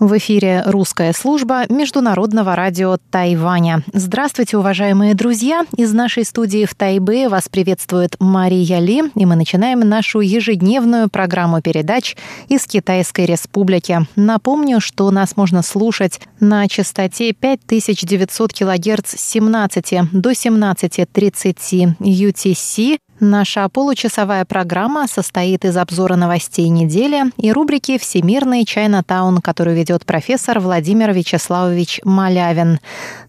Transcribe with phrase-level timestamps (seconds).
[0.00, 3.82] В эфире русская служба Международного радио Тайваня.
[3.92, 5.64] Здравствуйте, уважаемые друзья!
[5.76, 11.60] Из нашей студии в Тайбе вас приветствует Мария Ли, и мы начинаем нашу ежедневную программу
[11.62, 12.16] передач
[12.48, 14.06] из Китайской Республики.
[14.14, 23.68] Напомню, что нас можно слушать на частоте 5900 кГц с 17 до 17.30 UTC Наша
[23.68, 31.12] получасовая программа состоит из обзора новостей недели и рубрики «Всемирный Чайна-таун», которую ведет профессор Владимир
[31.12, 32.78] Вячеславович Малявин.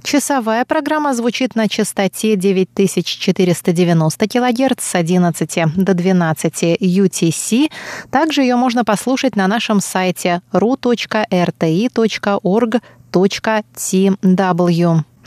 [0.04, 7.72] Часовая программа звучит на частоте 9490 кГц с 11 до 12 UTC.
[8.12, 11.00] Также ее можно послушать на нашем сайте ru.rti.org.tw.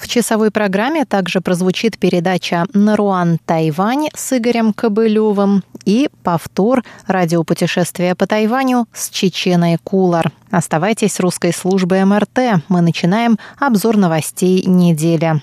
[0.02, 8.26] В часовой программе также прозвучит передача «Наруан Тайвань» с Игорем Кобылевым и повтор радиопутешествия по
[8.26, 10.32] Тайваню с Чеченой Кулар.
[10.50, 12.64] Оставайтесь с русской службой МРТ.
[12.68, 15.40] Мы начинаем обзор новостей недели.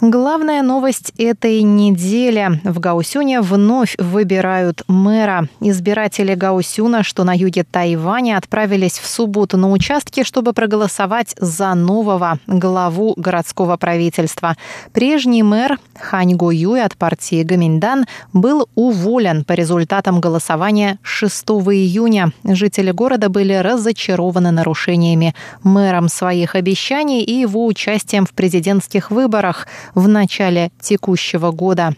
[0.00, 2.60] Главная новость этой недели.
[2.62, 5.48] В Гаусюне вновь выбирают мэра.
[5.60, 12.38] Избиратели Гаусюна, что на юге Тайваня, отправились в субботу на участки, чтобы проголосовать за нового
[12.46, 14.56] главу городского правительства.
[14.92, 22.30] Прежний мэр Хань Го Юй от партии Гаминдан был уволен по результатам голосования 6 июня.
[22.44, 30.08] Жители города были разочарованы нарушениями мэром своих обещаний и его участием в президентских выборах– в
[30.08, 31.94] начале текущего года.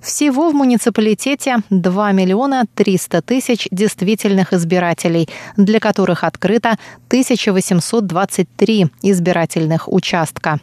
[0.00, 6.76] Всего в муниципалитете 2 миллиона 300 тысяч действительных избирателей, для которых открыто
[7.08, 10.60] 1823 избирательных участка.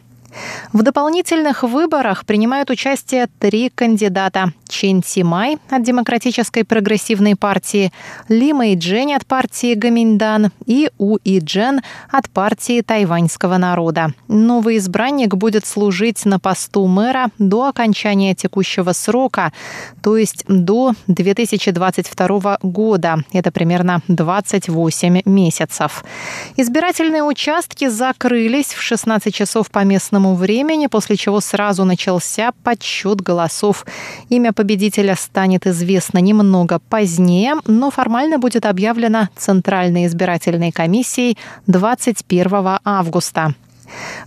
[0.72, 4.52] В дополнительных выборах принимают участие три кандидата.
[4.68, 7.92] Чен Симай от Демократической прогрессивной партии,
[8.28, 14.14] Ли Мэй Джень от партии Гаминьдан и У И Джен от партии тайваньского народа.
[14.26, 19.52] Новый избранник будет служить на посту мэра до окончания текущего срока,
[20.02, 23.18] то есть до 2022 года.
[23.32, 26.04] Это примерно 28 месяцев.
[26.56, 33.20] Избирательные участки закрылись в 16 часов по местному этому времени, после чего сразу начался подсчет
[33.20, 33.84] голосов.
[34.30, 41.36] Имя победителя станет известно немного позднее, но формально будет объявлено Центральной избирательной комиссией
[41.66, 43.54] 21 августа.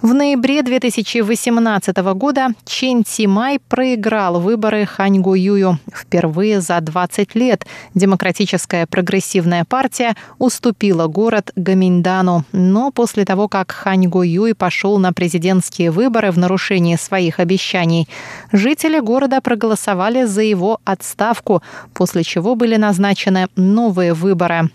[0.01, 5.79] В ноябре 2018 года Чен Тимай проиграл выборы Хань Юю.
[5.93, 12.45] Впервые за 20 лет Демократическая прогрессивная партия уступила город Гаминдану.
[12.51, 18.07] Но после того, как Хань Юй пошел на президентские выборы в нарушении своих обещаний,
[18.51, 21.63] жители города проголосовали за его отставку,
[21.93, 24.69] после чего были назначены новые выборы.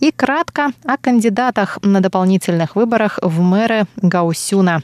[0.00, 4.82] И кратко о кандидатах на дополнительных выборах в мэры Гаусюна.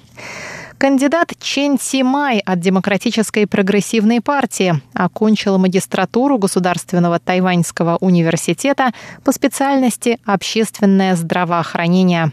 [0.82, 8.91] Кандидат Чен Симай от Демократической прогрессивной партии окончил магистратуру Государственного тайваньского университета
[9.22, 12.32] по специальности «Общественное здравоохранение».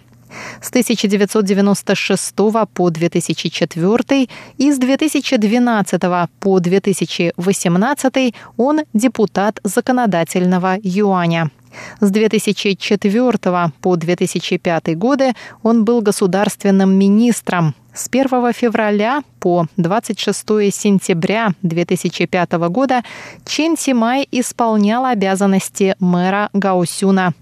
[0.61, 2.35] С 1996
[2.73, 6.01] по 2004 и с 2012
[6.39, 11.51] по 2018 он депутат законодательного юаня.
[11.99, 17.75] С 2004 по 2005 годы он был государственным министром.
[17.93, 20.39] С 1 февраля по 26
[20.73, 23.03] сентября 2005 года
[23.45, 27.33] Чен Симай исполнял обязанности мэра Гаусюна.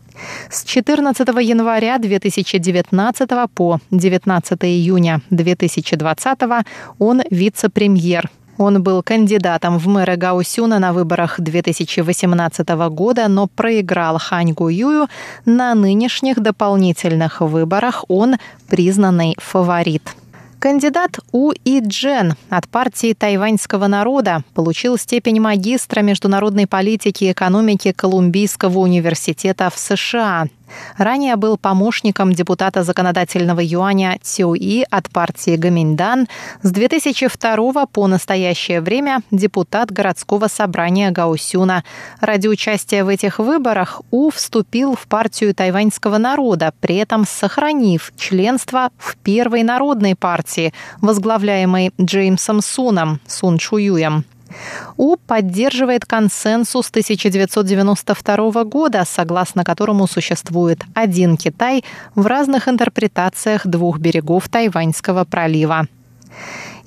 [0.50, 6.40] С 14 января 2019 по 19 июня 2020
[6.98, 14.54] он вице-премьер он был кандидатом в мэра Гаусюна на выборах 2018 года, но проиграл Хань
[14.54, 15.08] Гуюю.
[15.46, 18.38] На нынешних дополнительных выборах он
[18.68, 20.04] признанный фаворит.
[20.60, 27.92] Кандидат У И Джен от партии тайваньского народа получил степень магистра международной политики и экономики
[27.92, 30.48] Колумбийского университета в США.
[30.98, 36.28] Ранее был помощником депутата законодательного юаня Цюи от партии Гаминдан.
[36.62, 41.84] С 2002 по настоящее время депутат городского собрания Гаусюна.
[42.20, 48.90] Ради участия в этих выборах У вступил в партию тайваньского народа, при этом сохранив членство
[48.98, 54.26] в Первой народной партии, возглавляемой Джеймсом Суном, Сун Чуюем.
[54.98, 61.84] У поддерживает консенсус 1992 года, согласно которому существует один Китай
[62.16, 65.88] в разных интерпретациях двух берегов Тайваньского пролива.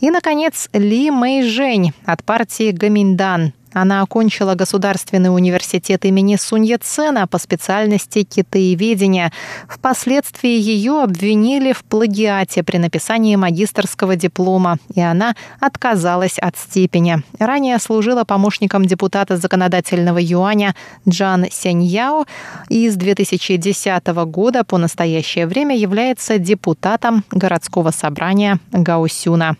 [0.01, 3.53] И, наконец, Ли Мэй Жень от партии Гаминдан.
[3.73, 9.33] Она окончила Государственный университет имени Сунья Цена по специальности китаеведения.
[9.69, 17.23] Впоследствии ее обвинили в плагиате при написании магистрского диплома, и она отказалась от степени.
[17.39, 20.75] Ранее служила помощником депутата законодательного юаня
[21.09, 22.25] Джан Сяньяо
[22.69, 29.57] и с 2010 года по настоящее время является депутатом городского собрания Гаусюна.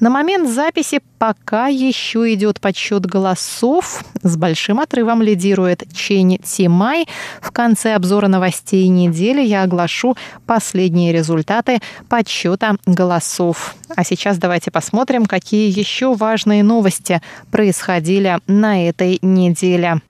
[0.00, 4.04] На момент записи пока еще идет подсчет голосов.
[4.22, 7.06] С большим отрывом лидирует Чень Тимай.
[7.40, 10.16] В конце обзора новостей недели я оглашу
[10.46, 13.74] последние результаты подсчета голосов.
[13.96, 20.00] А сейчас давайте посмотрим, какие еще важные новости происходили на этой неделе.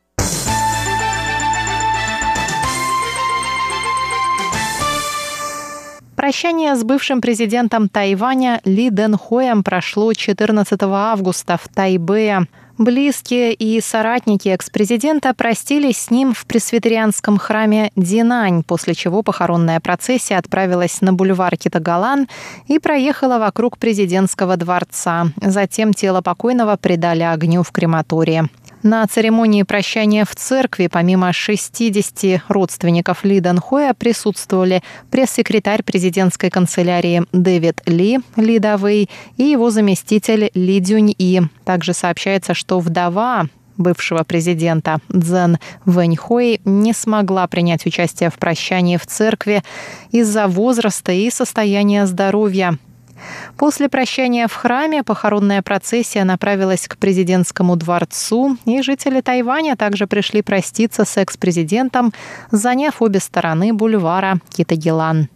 [6.19, 12.49] Прощание с бывшим президентом Тайваня Ли Дэнхоем прошло 14 августа в Тайбэе.
[12.77, 20.39] Близкие и соратники экс-президента простились с ним в пресвитерианском храме Динань, после чего похоронная процессия
[20.39, 22.27] отправилась на бульвар Китагалан
[22.67, 25.29] и проехала вокруг президентского дворца.
[25.41, 28.49] Затем тело покойного предали огню в крематории.
[28.91, 37.83] На церемонии прощания в церкви помимо 60 родственников Ли Данхоя присутствовали пресс-секретарь президентской канцелярии Дэвид
[37.85, 41.43] Ли, Ли Давэй и его заместитель Ли Дюнь И.
[41.67, 49.07] Также сообщается, что вдова бывшего президента Цзэн Вэньхой не смогла принять участие в прощании в
[49.07, 49.63] церкви
[50.13, 52.79] из-за возраста и состояния здоровья.
[53.57, 60.43] После прощания в храме похоронная процессия направилась к президентскому дворцу, и жители Тайваня также пришли
[60.43, 62.13] проститься с экс-президентом,
[62.51, 65.29] заняв обе стороны бульвара Китагилан.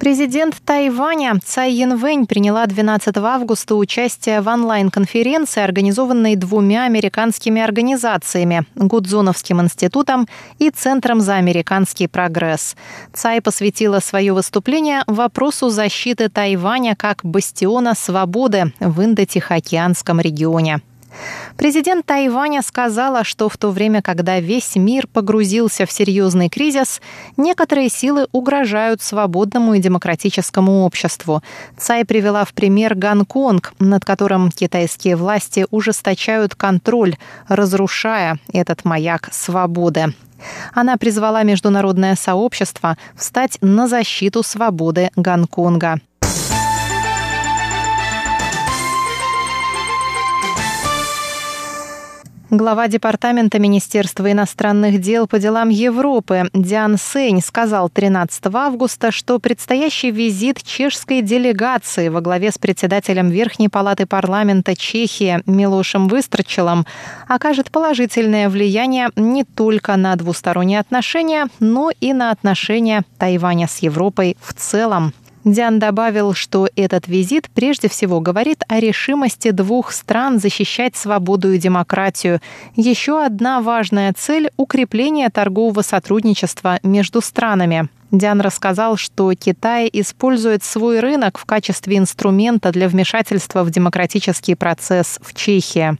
[0.00, 9.60] Президент Тайваня Цай Янвэнь приняла 12 августа участие в онлайн-конференции, организованной двумя американскими организациями– Гудзоновским
[9.60, 10.26] институтом
[10.58, 12.76] и Центром за американский прогресс.
[13.12, 20.80] Цай посвятила свое выступление вопросу защиты Тайваня как бастиона свободы в Индо-Тихоокеанском регионе.
[21.56, 27.00] Президент Тайваня сказала, что в то время, когда весь мир погрузился в серьезный кризис,
[27.36, 31.42] некоторые силы угрожают свободному и демократическому обществу.
[31.76, 37.16] Цай привела в пример Гонконг, над которым китайские власти ужесточают контроль,
[37.48, 40.14] разрушая этот маяк свободы.
[40.72, 46.00] Она призвала международное сообщество встать на защиту свободы Гонконга.
[52.50, 60.10] Глава Департамента Министерства иностранных дел по делам Европы Диан Сень сказал 13 августа, что предстоящий
[60.10, 66.86] визит чешской делегации во главе с председателем Верхней палаты парламента Чехии Милошем Выстрочелом
[67.28, 74.36] окажет положительное влияние не только на двусторонние отношения, но и на отношения Тайваня с Европой
[74.40, 75.14] в целом.
[75.44, 81.58] Диан добавил, что этот визит прежде всего говорит о решимости двух стран защищать свободу и
[81.58, 82.40] демократию.
[82.76, 87.88] Еще одна важная цель– укрепление торгового сотрудничества между странами.
[88.10, 95.18] Диан рассказал, что Китай использует свой рынок в качестве инструмента для вмешательства в демократический процесс
[95.22, 95.96] в Чехии.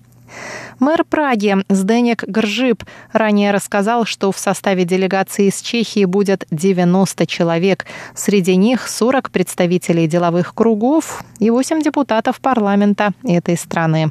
[0.79, 7.87] Мэр Праги Сденек Гржип ранее рассказал, что в составе делегации из Чехии будет 90 человек.
[8.15, 14.11] Среди них 40 представителей деловых кругов и 8 депутатов парламента этой страны.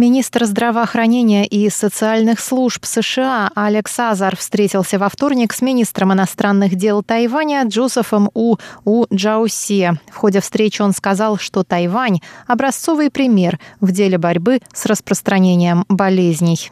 [0.00, 7.02] Министр здравоохранения и социальных служб США Алекс Азар встретился во вторник с министром иностранных дел
[7.02, 8.56] Тайваня Джозефом У.
[8.86, 9.92] У Джауси.
[10.10, 16.70] В ходе встречи он сказал, что Тайвань– образцовый пример в деле борьбы с распространением болезней.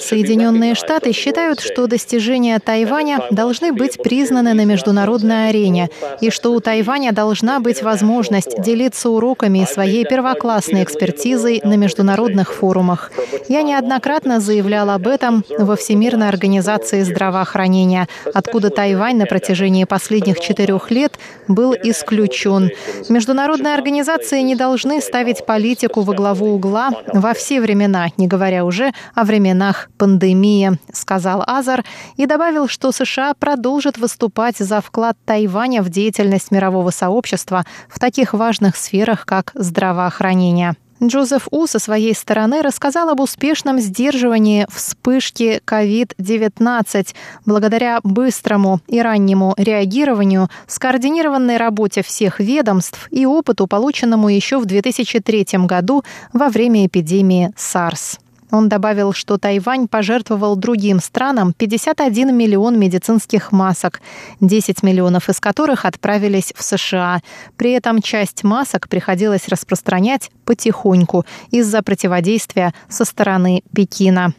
[0.00, 5.90] Соединенные Штаты считают, что достижения Тайваня должны быть признаны на международной арене,
[6.22, 13.12] и что у Тайваня должна быть возможность делиться уроками своей первоклассной экспертизой на международных форумах.
[13.48, 20.90] Я неоднократно заявлял об этом во Всемирной организации здравоохранения, откуда Тайвань на протяжении последних четырех
[20.90, 22.70] лет был исключен.
[23.10, 28.64] Международные организации не должны ставить политику во главу угла в во все времена, не говоря
[28.64, 31.84] уже о временах пандемии, сказал Азар
[32.16, 38.32] и добавил, что США продолжат выступать за вклад Тайваня в деятельность мирового сообщества в таких
[38.32, 40.76] важных сферах, как здравоохранение.
[41.02, 49.54] Джозеф У со своей стороны рассказал об успешном сдерживании вспышки COVID-19 благодаря быстрому и раннему
[49.58, 57.52] реагированию, скоординированной работе всех ведомств и опыту, полученному еще в 2003 году во время эпидемии
[57.56, 58.18] SARS.
[58.50, 64.00] Он добавил, что Тайвань пожертвовал другим странам 51 миллион медицинских масок,
[64.40, 67.20] 10 миллионов из которых отправились в США.
[67.56, 74.32] При этом часть масок приходилось распространять потихоньку из-за противодействия со стороны Пекина.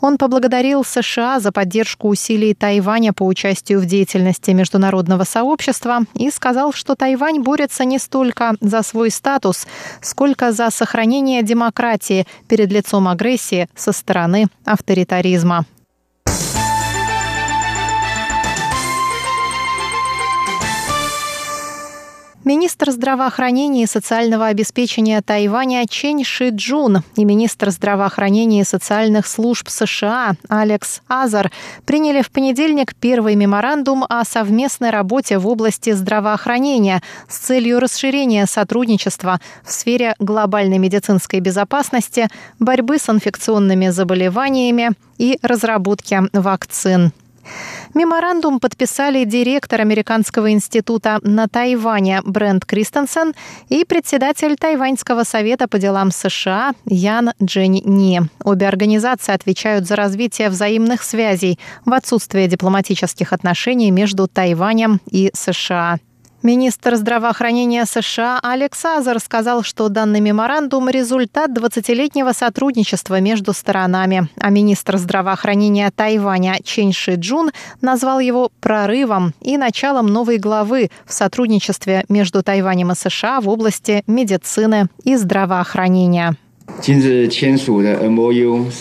[0.00, 6.72] Он поблагодарил США за поддержку усилий Тайваня по участию в деятельности международного сообщества и сказал,
[6.72, 9.66] что Тайвань борется не столько за свой статус,
[10.00, 15.66] сколько за сохранение демократии перед лицом агрессии со стороны авторитаризма.
[22.48, 29.68] Министр здравоохранения и социального обеспечения Тайваня Чен Ши Джун и министр здравоохранения и социальных служб
[29.68, 31.52] США Алекс Азар
[31.84, 39.40] приняли в понедельник первый меморандум о совместной работе в области здравоохранения с целью расширения сотрудничества
[39.62, 42.28] в сфере глобальной медицинской безопасности,
[42.58, 47.12] борьбы с инфекционными заболеваниями и разработки вакцин.
[47.94, 53.34] Меморандум подписали директор Американского института на Тайване Брент Кристенсен
[53.68, 58.22] и председатель Тайваньского совета по делам США Ян Джень Ни.
[58.44, 65.98] Обе организации отвечают за развитие взаимных связей в отсутствие дипломатических отношений между Тайванем и США.
[66.42, 74.50] Министр здравоохранения США Алекс Азар сказал, что данный меморандум– результат 20-летнего сотрудничества между сторонами, а
[74.50, 82.04] министр здравоохранения Тайваня Чен Ши Джун назвал его прорывом и началом новой главы в сотрудничестве
[82.08, 86.36] между Тайванем и США в области медицины и здравоохранения.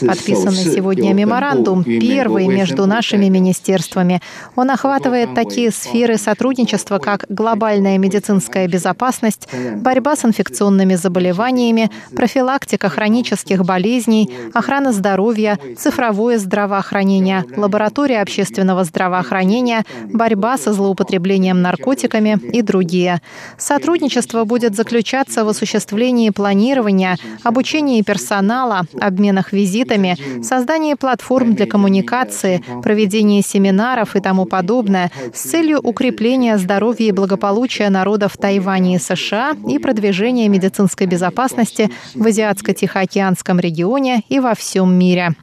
[0.07, 4.21] Подписанный сегодня меморандум, первый между нашими министерствами.
[4.55, 13.65] Он охватывает такие сферы сотрудничества, как глобальная медицинская безопасность, борьба с инфекционными заболеваниями, профилактика хронических
[13.65, 23.21] болезней, охрана здоровья, цифровое здравоохранение, лаборатория общественного здравоохранения, борьба со злоупотреблением наркотиками и другие.
[23.57, 32.63] Сотрудничество будет заключаться в осуществлении планирования, обучения обучении персонала, обменах визитами, создании платформ для коммуникации,
[32.81, 39.55] проведении семинаров и тому подобное с целью укрепления здоровья и благополучия народов Тайваня и США
[39.69, 45.35] и продвижения медицинской безопасности в Азиатско-Тихоокеанском регионе и во всем мире.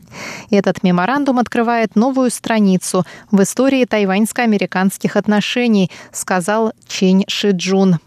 [0.51, 7.99] Этот меморандум открывает новую страницу в истории тайваньско-американских отношений, сказал Чень Шиджун.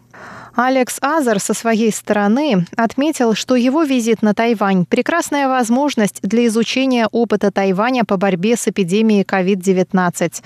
[0.59, 7.07] Алекс Азар со своей стороны отметил, что его визит на Тайвань– прекрасная возможность для изучения
[7.11, 10.41] опыта Тайваня по борьбе с эпидемией COVID-19.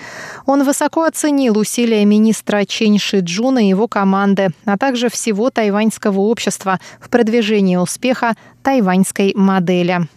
[0.46, 6.20] Он высоко оценил усилия министра Чен Ши Джуна и его команды, а также всего тайваньского
[6.20, 10.10] общества в продвижении успеха тайваньской модели.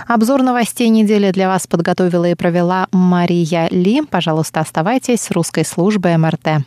[0.07, 4.03] Обзор новостей недели для вас подготовила и провела Мария Ли.
[4.03, 6.67] Пожалуйста, оставайтесь с русской службой МРТ.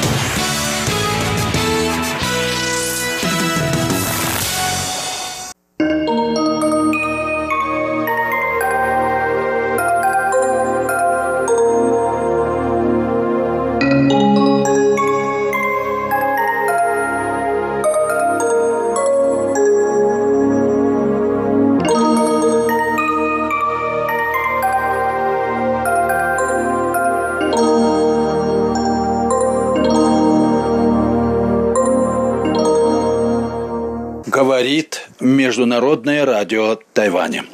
[36.41, 37.45] Радио Тайваня.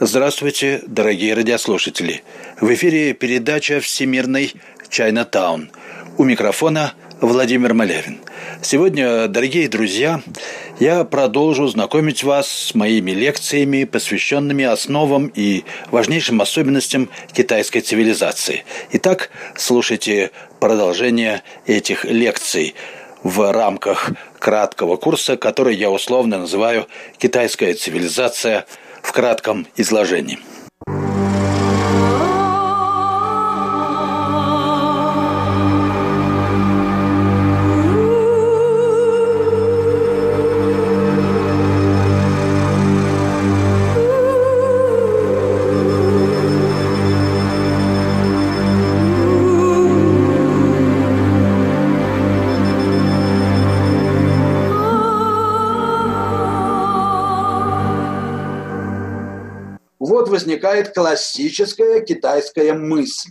[0.00, 2.22] Здравствуйте, дорогие радиослушатели.
[2.60, 4.52] В эфире передача «Всемирный
[4.90, 5.70] Чайна-таун».
[6.18, 6.92] У микрофона
[7.22, 8.18] Владимир Малявин.
[8.60, 10.20] Сегодня, дорогие друзья,
[10.78, 18.64] я продолжу знакомить вас с моими лекциями, посвященными основам и важнейшим особенностям китайской цивилизации.
[18.92, 22.74] Итак, слушайте продолжение этих лекций
[23.22, 26.86] в рамках краткого курса, который я условно называю
[27.18, 28.66] «Китайская цивилизация
[29.02, 30.38] в кратком изложении».
[60.38, 63.30] Возникает классическая китайская мысль,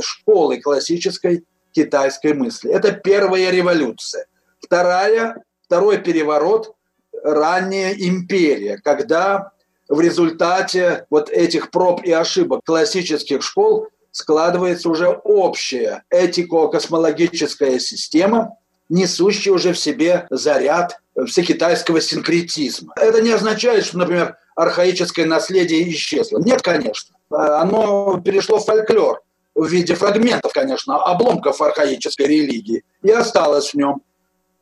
[0.00, 2.70] школы классической китайской мысли.
[2.70, 4.26] Это первая революция.
[4.60, 6.74] Вторая, второй переворот–
[7.22, 9.52] ранняя империя, когда
[9.88, 18.56] в результате вот этих проб и ошибок классических школ складывается уже общая этико-космологическая система,
[18.88, 22.94] несущая уже в себе заряд всекитайского синкретизма.
[22.96, 26.38] Это не означает, что, например, архаическое наследие исчезло.
[26.38, 27.16] Нет, конечно.
[27.30, 29.22] Оно перешло в фольклор
[29.54, 34.02] в виде фрагментов, конечно, обломков архаической религии и осталось в нем.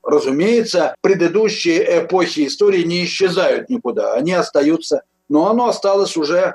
[0.05, 6.55] Разумеется, предыдущие эпохи истории не исчезают никуда, они остаются, но оно осталось уже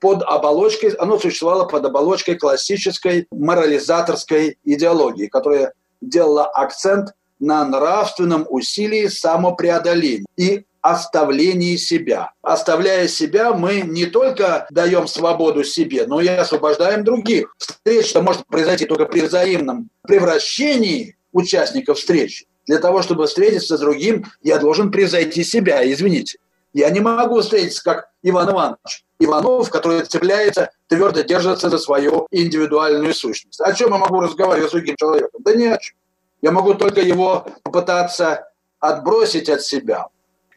[0.00, 9.08] под оболочкой, оно существовало под оболочкой классической морализаторской идеологии, которая делала акцент на нравственном усилии
[9.08, 12.32] самопреодоления и оставлении себя.
[12.42, 17.54] Оставляя себя, мы не только даем свободу себе, но и освобождаем других.
[17.56, 22.46] Встреча может произойти только при взаимном превращении участников встречи.
[22.66, 26.38] Для того, чтобы встретиться с другим, я должен превзойти себя, извините.
[26.72, 29.04] Я не могу встретиться, как Иван Иванович.
[29.18, 33.60] Иванов, который цепляется, твердо держится за свою индивидуальную сущность.
[33.60, 35.40] О чем я могу разговаривать с другим человеком?
[35.44, 35.96] Да ни о чем.
[36.40, 38.48] Я могу только его попытаться
[38.80, 40.08] отбросить от себя,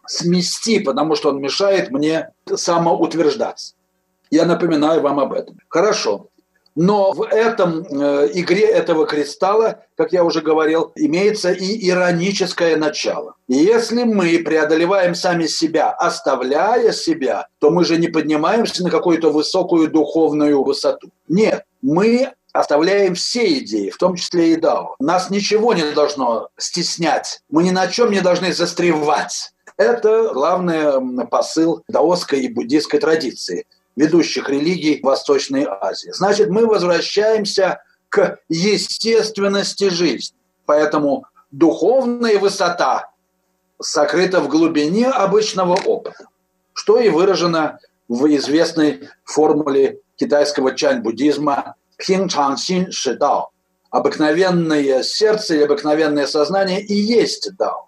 [0.07, 3.75] смести, потому что он мешает мне самоутверждаться.
[4.31, 5.57] Я напоминаю вам об этом.
[5.69, 6.29] Хорошо.
[6.75, 13.35] Но в этом э, игре этого кристалла, как я уже говорил, имеется и ироническое начало.
[13.47, 19.31] И если мы преодолеваем сами себя, оставляя себя, то мы же не поднимаемся на какую-то
[19.31, 21.11] высокую духовную высоту.
[21.29, 24.95] Нет, мы оставляем все идеи, в том числе и Дао.
[24.99, 27.41] Нас ничего не должно стеснять.
[27.49, 29.53] Мы ни на чем не должны застревать.
[29.77, 36.11] Это главный посыл даосской и буддийской традиции, ведущих религий Восточной Азии.
[36.13, 40.38] Значит, мы возвращаемся к естественности жизни.
[40.65, 43.11] Поэтому духовная высота
[43.81, 46.27] сокрыта в глубине обычного опыта,
[46.73, 53.49] что и выражено в известной формуле китайского чань-буддизма «пин чан син ши дао».
[53.89, 57.85] Обыкновенное сердце или обыкновенное сознание и есть дао.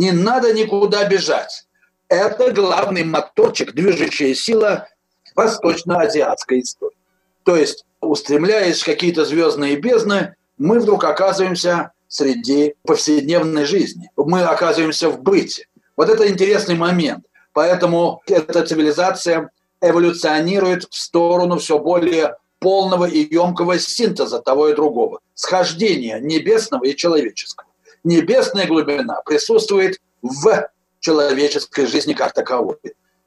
[0.00, 1.66] Не надо никуда бежать.
[2.08, 4.88] Это главный моторчик, движущая сила
[5.36, 6.96] восточно-азиатской истории.
[7.44, 14.10] То есть, устремляясь в какие-то звездные бездны, мы вдруг оказываемся среди повседневной жизни.
[14.16, 15.66] Мы оказываемся в быте.
[15.98, 17.26] Вот это интересный момент.
[17.52, 19.50] Поэтому эта цивилизация
[19.82, 26.96] эволюционирует в сторону все более полного и емкого синтеза того и другого, схождения небесного и
[26.96, 27.69] человеческого
[28.04, 32.76] небесная глубина присутствует в человеческой жизни как таковой,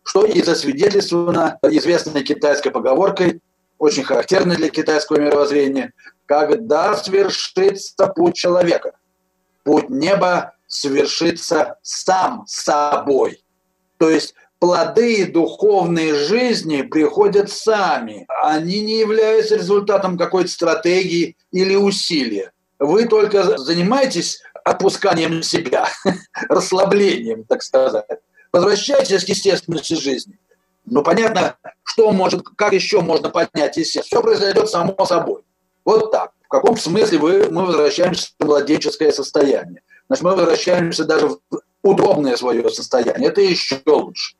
[0.03, 3.41] что и засвидетельствовано известной китайской поговоркой,
[3.79, 5.93] очень характерной для китайского мировоззрения,
[6.25, 8.93] когда свершится путь человека,
[9.63, 13.43] путь неба свершится сам собой.
[13.97, 18.25] То есть плоды духовной жизни приходят сами.
[18.43, 22.51] Они не являются результатом какой-то стратегии или усилия.
[22.79, 25.88] Вы только занимаетесь опусканием себя,
[26.49, 28.06] расслаблением, так сказать.
[28.52, 30.38] Возвращайтесь к естественности жизни.
[30.86, 34.04] Ну, понятно, что может, как еще можно поднять естественно.
[34.04, 35.43] Все произойдет само собой.
[35.86, 36.32] Вот так.
[36.43, 39.82] В каком смысле вы, мы возвращаемся в младенческое состояние?
[40.08, 41.39] Значит, мы возвращаемся даже в
[41.82, 43.30] удобное свое состояние.
[43.30, 44.36] Это еще лучше.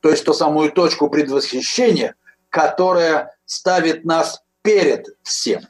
[0.00, 2.14] То есть ту самую точку предвосхищения,
[2.50, 5.62] которая ставит нас перед всем.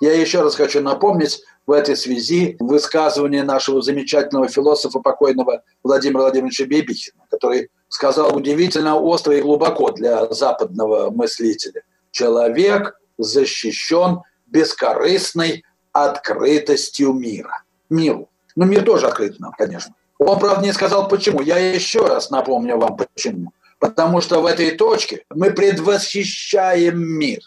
[0.00, 6.64] Я еще раз хочу напомнить в этой связи высказывание нашего замечательного философа покойного Владимира Владимировича
[6.64, 11.82] Бебихина, который сказал удивительно остро и глубоко для западного мыслителя.
[12.10, 17.62] Человек защищен бескорыстной открытостью мира.
[17.90, 18.30] Миру.
[18.56, 19.94] Ну, мир тоже открыт нам, конечно.
[20.18, 21.42] Он, правда, не сказал почему.
[21.42, 23.52] Я еще раз напомню вам почему.
[23.78, 27.40] Потому что в этой точке мы предвосхищаем мир.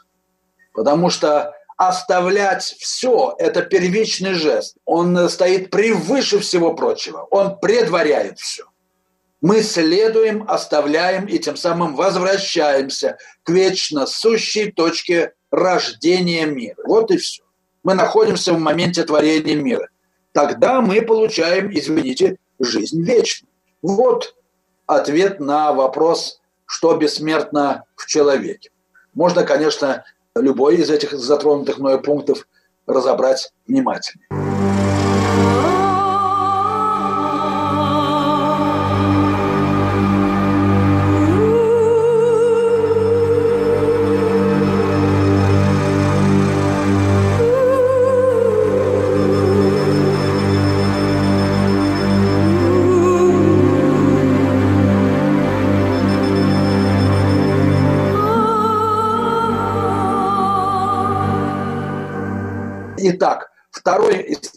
[0.73, 1.55] Потому что
[1.87, 4.75] оставлять все– это первичный жест.
[4.85, 7.27] Он стоит превыше всего прочего.
[7.31, 8.65] Он предваряет все.
[9.41, 16.77] Мы следуем, оставляем и тем самым возвращаемся к вечно сущей точке рождения мира.
[16.85, 17.41] Вот и все.
[17.81, 19.87] Мы находимся в моменте творения мира.
[20.33, 23.51] Тогда мы получаем, извините, жизнь вечную.
[23.81, 24.35] Вот
[24.85, 28.69] ответ на вопрос, что бессмертно в человеке.
[29.15, 32.47] Можно, конечно, любой из этих затронутых мною пунктов
[32.87, 34.40] разобрать внимательнее.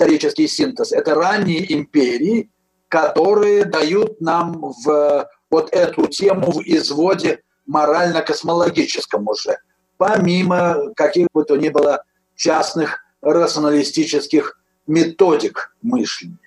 [0.05, 2.51] Исторический синтез– это ранние империи,
[2.88, 9.59] которые дают нам в вот эту тему в изводе морально-космологическом уже,
[9.97, 12.05] помимо каких бы то ни было
[12.37, 16.38] частных рационалистических методик мышления.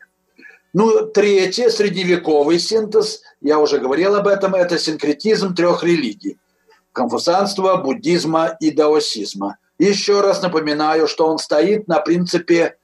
[0.74, 6.38] Ну, третье, средневековый синтез, я уже говорил об этом, это синкретизм трех религий–
[6.92, 12.78] конфуцианства, буддизма и даосизма– еще раз напоминаю, что он стоит на принципе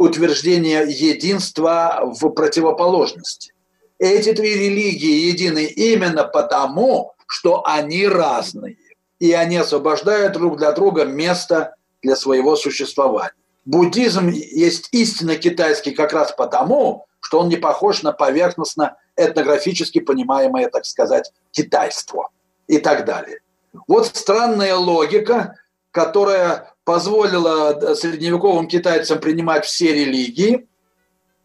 [0.00, 3.52] утверждения единства в противоположности.
[3.98, 8.78] Эти три религии едины именно потому, что они разные.
[9.18, 13.34] И они освобождают друг для друга место для своего существования.
[13.66, 20.70] Буддизм есть истинно китайский как раз потому, что он не похож на поверхностно этнографически понимаемое,
[20.70, 22.30] так сказать, китайство
[22.68, 23.40] и так далее.
[23.86, 25.58] Вот странная логика,
[25.90, 30.66] которая позволила э, средневековым китайцам принимать все религии,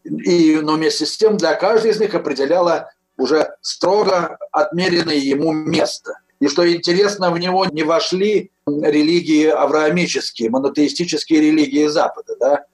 [0.02, 6.18] и, но вместе с тем для каждой из них определяла уже строго отмеренное ему место.
[6.40, 12.34] И что интересно, в него не вошли религии авраамические, монотеистические религии Запада.
[12.40, 12.64] Да?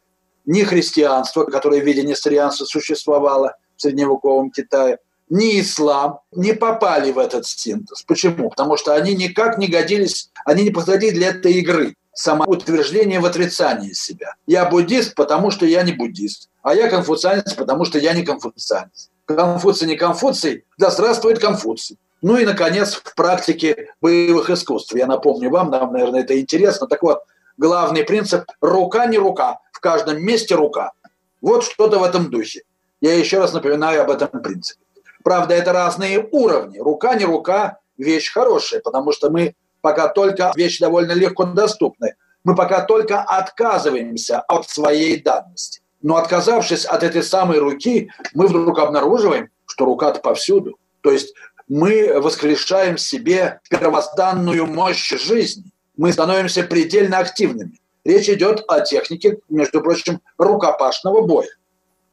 [0.47, 4.97] Ни христианство, которое в виде несторианства существовало в средневековом Китае,
[5.29, 8.03] ни ислам не попали в этот синтез.
[8.03, 8.49] Почему?
[8.49, 11.97] Потому что они никак не годились, они не подходили для этой игры.
[12.15, 14.35] Самоутверждение в отрицании себя.
[14.47, 16.51] Я буддист, потому что я не буддист.
[16.63, 19.11] А я конфуцианец, потому что я не конфуцианец.
[19.25, 21.99] Конфуций не Конфуций, да здравствует Конфуций.
[22.23, 24.95] Ну и, наконец, в практике боевых искусств.
[24.95, 26.87] Я напомню вам, нам, наверное, это интересно.
[26.87, 27.23] Так вот,
[27.57, 30.93] главный принцип– рука не рука, в каждом месте рука.
[31.41, 32.63] Вот что-то в этом духе.
[33.01, 34.81] Я еще раз напоминаю об этом принципе.
[35.25, 36.79] Правда, это разные уровни.
[36.79, 42.17] Рука не рука– вещь хорошая, потому что мы пока только вещь довольно легко доступная.
[42.45, 45.83] Мы пока только отказываемся от своей данности.
[46.01, 50.79] Но отказавшись от этой самой руки, мы вдруг обнаруживаем, что рука-то повсюду.
[51.03, 51.35] То есть
[51.69, 55.65] мы воскрешаем себе первозданную мощь жизни.
[55.97, 57.79] Мы становимся предельно активными.
[58.05, 61.49] Речь идет о технике, между прочим, рукопашного боя.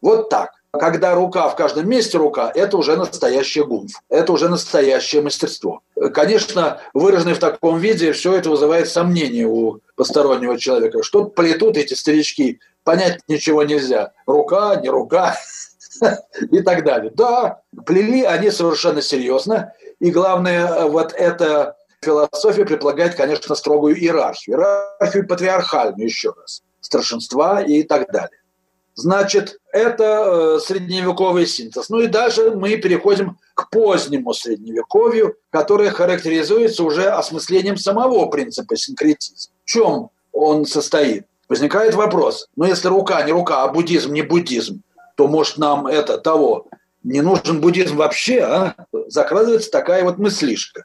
[0.02, 0.52] Вот так.
[0.72, 5.82] Когда рука в каждом месте рука, это уже настоящий гунф, это уже настоящее мастерство.
[6.14, 11.02] Конечно, выраженное в таком виде, все это вызывает сомнения у постороннего человека.
[11.02, 14.12] Что плетут эти старички, понять ничего нельзя.
[14.28, 15.36] Рука, не рука
[16.52, 17.12] и так далее.
[17.16, 19.74] Да, плели они совершенно серьезно.
[20.00, 24.58] И главное, вот эта философия предполагает, конечно, строгую иерархию.
[24.58, 26.62] Иерархию патриархальную, еще раз.
[26.80, 28.39] Старшинства и так далее.
[29.00, 31.88] Значит, это э, средневековый синтез.
[31.88, 39.54] Ну и дальше мы переходим к позднему средневековью, которое характеризуется уже осмыслением самого принципа синкретизма.
[39.64, 41.26] В чем он состоит?
[41.48, 44.82] Возникает вопрос, ну если рука не рука, а буддизм не буддизм,
[45.16, 46.68] то может нам это того,
[47.04, 48.76] не нужен буддизм вообще, а?
[49.08, 50.84] Закрадывается такая вот мыслишка.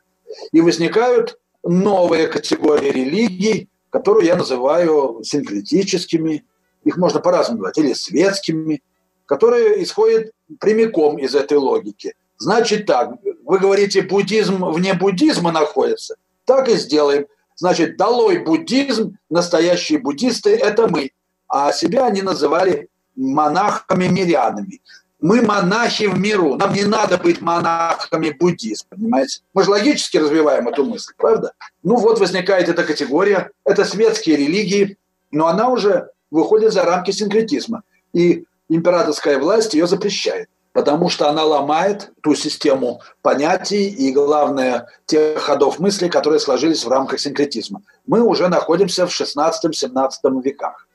[0.52, 6.44] И возникают новые категории религий, которые я называю синкретическими,
[6.84, 8.82] их можно по-разному называть, или светскими,
[9.26, 12.14] которые исходят прямиком из этой логики.
[12.38, 17.26] Значит так, вы говорите, буддизм вне буддизма находится, так и сделаем.
[17.56, 21.10] Значит, долой буддизм, настоящие буддисты– это мы.
[21.48, 24.80] а себя они называли монахами-мирянами.
[25.20, 29.40] Мы монахи в миру, нам не надо быть монахами буддизма, понимаете?
[29.54, 31.52] Мы же логически развиваем эту мысль, правда?
[31.82, 34.98] Ну вот возникает эта категория, это светские религии,
[35.30, 37.82] но она уже выходит за рамки синкретизма.
[38.12, 45.40] И императорская власть ее запрещает потому что она ломает ту систему понятий и, главное, тех
[45.40, 47.82] ходов мысли, которые сложились в рамках синкретизма.
[48.06, 50.88] Мы уже находимся в 16-17 веках.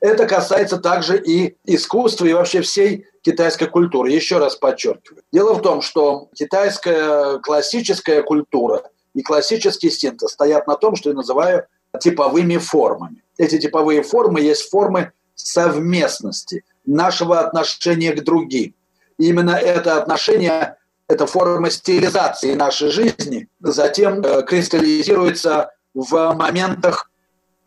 [0.00, 4.12] Это касается также и искусства, и вообще всей китайской культуры.
[4.12, 5.24] Еще раз подчеркиваю.
[5.32, 11.16] Дело в том, что китайская классическая культура и классический синтез стоят на том, что я
[11.16, 11.66] называю
[12.00, 13.22] типовыми формами.
[13.36, 18.74] Эти типовые формы есть формы совместности, нашего отношения к другим
[19.18, 20.76] именно это отношение,
[21.08, 27.10] эта форма стилизации нашей жизни затем э, кристаллизируется в моментах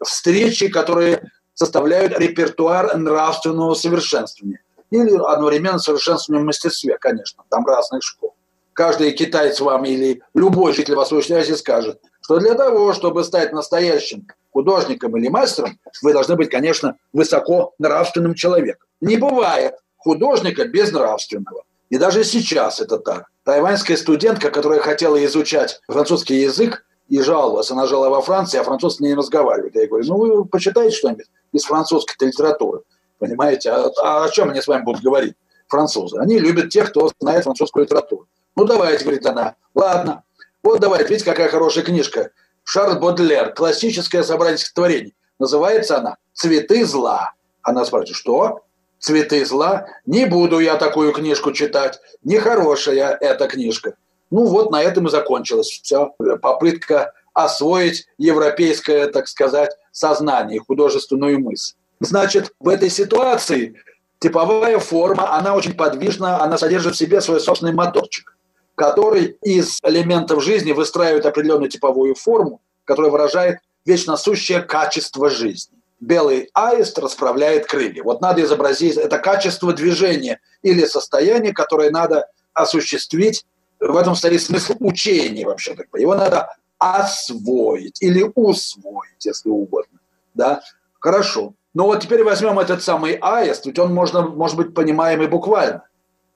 [0.03, 4.61] встречи, которые составляют репертуар нравственного совершенствования.
[4.89, 8.35] Или одновременно совершенствования в мастерстве, конечно, там разных школ.
[8.73, 14.25] Каждый китаец вам или любой житель Восточной Азии скажет, что для того, чтобы стать настоящим
[14.53, 18.87] художником или мастером, вы должны быть, конечно, высоко нравственным человеком.
[19.01, 21.63] Не бывает художника безнравственного.
[21.89, 23.25] И даже сейчас это так.
[23.43, 29.03] Тайваньская студентка, которая хотела изучать французский язык и жаловалась, она жила во Франции, а французский
[29.03, 29.75] не разговаривает.
[29.75, 32.83] Я говорю, ну вы почитайте что-нибудь из французской литературы.
[33.19, 35.33] Понимаете, а, а о чем они с вами будут говорить,
[35.67, 36.17] французы?
[36.17, 38.27] Они любят тех, кто знает французскую литературу.
[38.55, 40.23] Ну давайте, говорит она, ладно,
[40.63, 42.31] вот давайте, видите, какая хорошая книжка.
[42.63, 45.15] Шарль Бодлер, классическое собрание стихотворений.
[45.39, 47.33] Называется она «Цветы зла».
[47.63, 48.63] Она спрашивает, что?
[48.99, 49.87] «Цветы зла».
[50.05, 51.99] Не буду я такую книжку читать.
[52.23, 53.95] Нехорошая эта книжка.
[54.29, 56.13] Ну вот на этом и закончилось все.
[56.41, 61.73] Попытка освоить европейское, так сказать, сознание, художественную мысль.
[61.99, 63.75] Значит, в этой ситуации
[64.19, 68.35] типовая форма, она очень подвижна, она содержит в себе свой собственный моторчик,
[68.81, 76.49] который из элементов жизни выстраивает определенную типовую форму, которая выражает вечно сущее качество жизни белый
[76.55, 78.01] аист расправляет крылья.
[78.01, 83.45] Вот надо изобразить это качество движения или состояние, которое надо осуществить.
[83.79, 85.77] В этом стоит смысл учения вообще.
[85.95, 89.99] Его надо освоить или усвоить, если угодно.
[90.33, 90.63] Да?
[90.99, 91.53] Хорошо.
[91.75, 95.83] Но вот теперь возьмем этот самый аист, ведь он можно, может быть понимаем и буквально.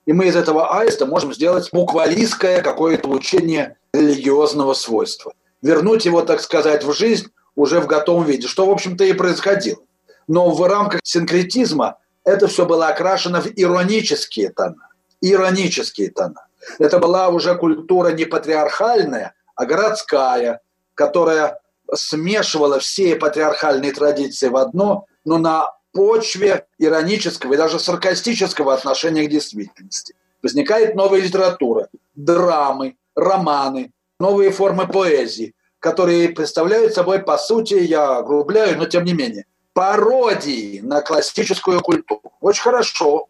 [0.06, 5.32] И мы из этого аиста можем сделать буквалистское какое-то учение религиозного свойства.
[5.62, 9.80] Вернуть его, так сказать, в жизнь уже в готовом виде, что, в общем-то, и происходило.
[10.28, 14.88] Но в рамках синкретизма это все было окрашено в иронические тона.
[15.20, 16.46] Иронические тона.
[16.78, 20.60] Это была уже культура не патриархальная, а городская,
[20.94, 21.60] которая
[21.94, 29.30] смешивала все патриархальные традиции в одно, но на почве иронического и даже саркастического отношения к
[29.30, 30.14] действительности.
[30.42, 38.76] Возникает новая литература, драмы, романы, новые формы поэзии, которые представляют собой, по сути, я огрубляю,
[38.78, 42.32] но тем не менее, пародии на классическую культуру.
[42.40, 43.28] Очень хорошо.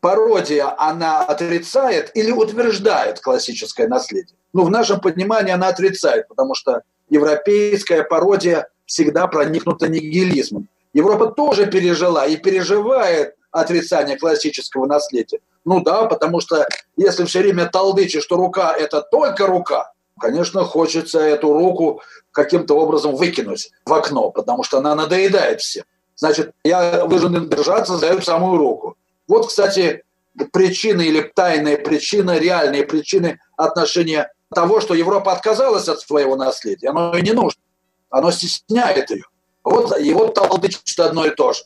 [0.00, 4.36] Пародия, она отрицает или утверждает классическое наследие?
[4.52, 10.68] Ну, в нашем понимании она отрицает, потому что европейская пародия всегда проникнута нигилизмом.
[10.98, 15.38] Европа тоже пережила и переживает отрицание классического наследия.
[15.64, 21.20] Ну да, потому что если все время толдычишь, что рука– это только рука, Конечно, хочется
[21.20, 25.84] эту руку каким-то образом выкинуть в окно, потому что она надоедает всем.
[26.16, 28.96] Значит, я вынужден держаться за эту самую руку.
[29.28, 30.02] Вот, кстати,
[30.52, 36.88] причины или тайные причины, реальные причины отношения того, что Европа отказалась от своего наследия.
[36.88, 37.62] Оно и не нужно.
[38.10, 39.24] Оно стесняет ее.
[39.70, 41.62] Вот, вот толдычит одно и то же.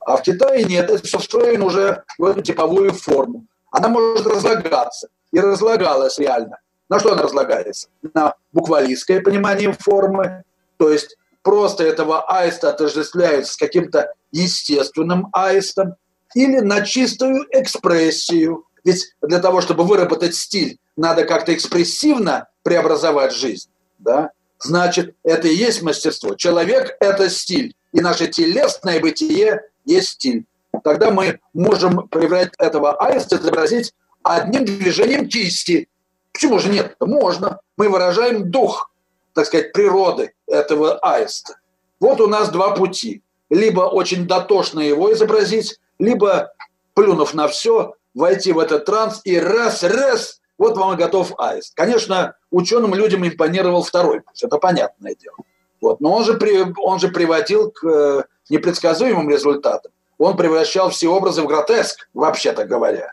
[0.00, 3.46] А в Китае нет, это все встроено уже в эту типовую форму.
[3.70, 5.08] Она может разлагаться.
[5.30, 6.58] И разлагалась реально.
[6.88, 7.88] На что она разлагается?
[8.14, 10.44] На буквалистское понимание формы,
[10.78, 15.96] то есть просто этого аиста отождествляют с каким-то естественным аистом,
[16.34, 18.64] или на чистую экспрессию.
[18.84, 23.70] Ведь для того, чтобы выработать стиль, надо как-то экспрессивно преобразовать жизнь.
[23.98, 24.30] Да?
[24.60, 26.34] Значит, это и есть мастерство.
[26.34, 27.74] Человек– это стиль.
[27.92, 30.44] И наше телесное бытие есть стиль.
[30.84, 35.88] Тогда мы можем превратить этого аиста, изобразить одним движением кисти.
[36.32, 36.96] Почему же нет?
[37.00, 37.60] Можно.
[37.76, 38.90] Мы выражаем дух,
[39.32, 41.58] так сказать, природы этого аиста.
[42.00, 43.22] Вот у нас два пути.
[43.50, 46.52] Либо очень дотошно его изобразить, либо,
[46.94, 51.74] плюнув на все, войти в этот транс и раз-раз, вот вам и готов аист.
[51.74, 55.36] Конечно, ученым людям импонировал второй путь, это понятное дело.
[55.80, 56.00] Вот.
[56.00, 61.42] Но он же, при, он же приводил к э, непредсказуемым результатом, он превращал все образы
[61.42, 63.12] в гротеск, вообще-то говоря.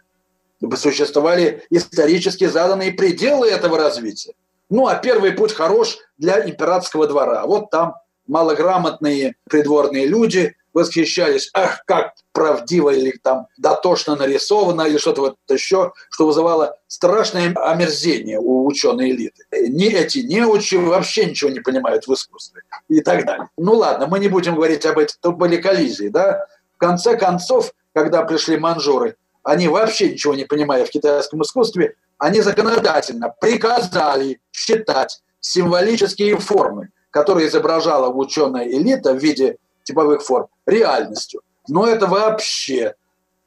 [0.76, 4.34] Существовали исторически заданные пределы этого развития.
[4.70, 7.46] Ну, а первый путь хорош для императорского двора.
[7.46, 7.96] Вот там
[8.28, 15.94] малограмотные придворные люди восхищались, ах, как правдиво или там дотошно нарисовано или что-то вот еще,
[16.12, 19.46] что вызывало страшное омерзение у ученой элиты.
[19.52, 23.48] Ни эти неучи вообще ничего не понимают в искусстве и так далее.
[23.58, 26.46] Ну ладно, мы не будем говорить об этом, тут были коллизии, да.
[26.76, 32.42] В конце концов, когда пришли манжуры, они вообще ничего не понимая в китайском искусстве, они
[32.42, 41.42] законодательно приказали считать символические формы, которые изображала ученая элита в виде типовых форм, реальностью.
[41.68, 42.96] Но это вообще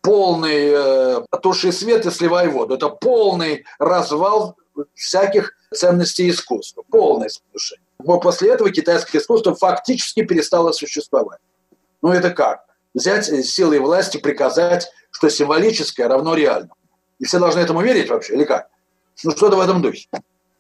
[0.01, 2.75] полный э, туши свет и сливай воду.
[2.75, 4.57] Это полный развал
[4.95, 6.83] всяких ценностей искусства.
[6.91, 7.83] Полное совершенно.
[7.99, 11.41] Но после этого китайское искусство фактически перестало существовать.
[12.01, 12.65] Ну это как?
[12.95, 16.75] Взять силой власти, приказать, что символическое равно реальному.
[17.19, 18.69] И все должны этому верить вообще, или как?
[19.25, 20.09] Ну, что-то в этом духе.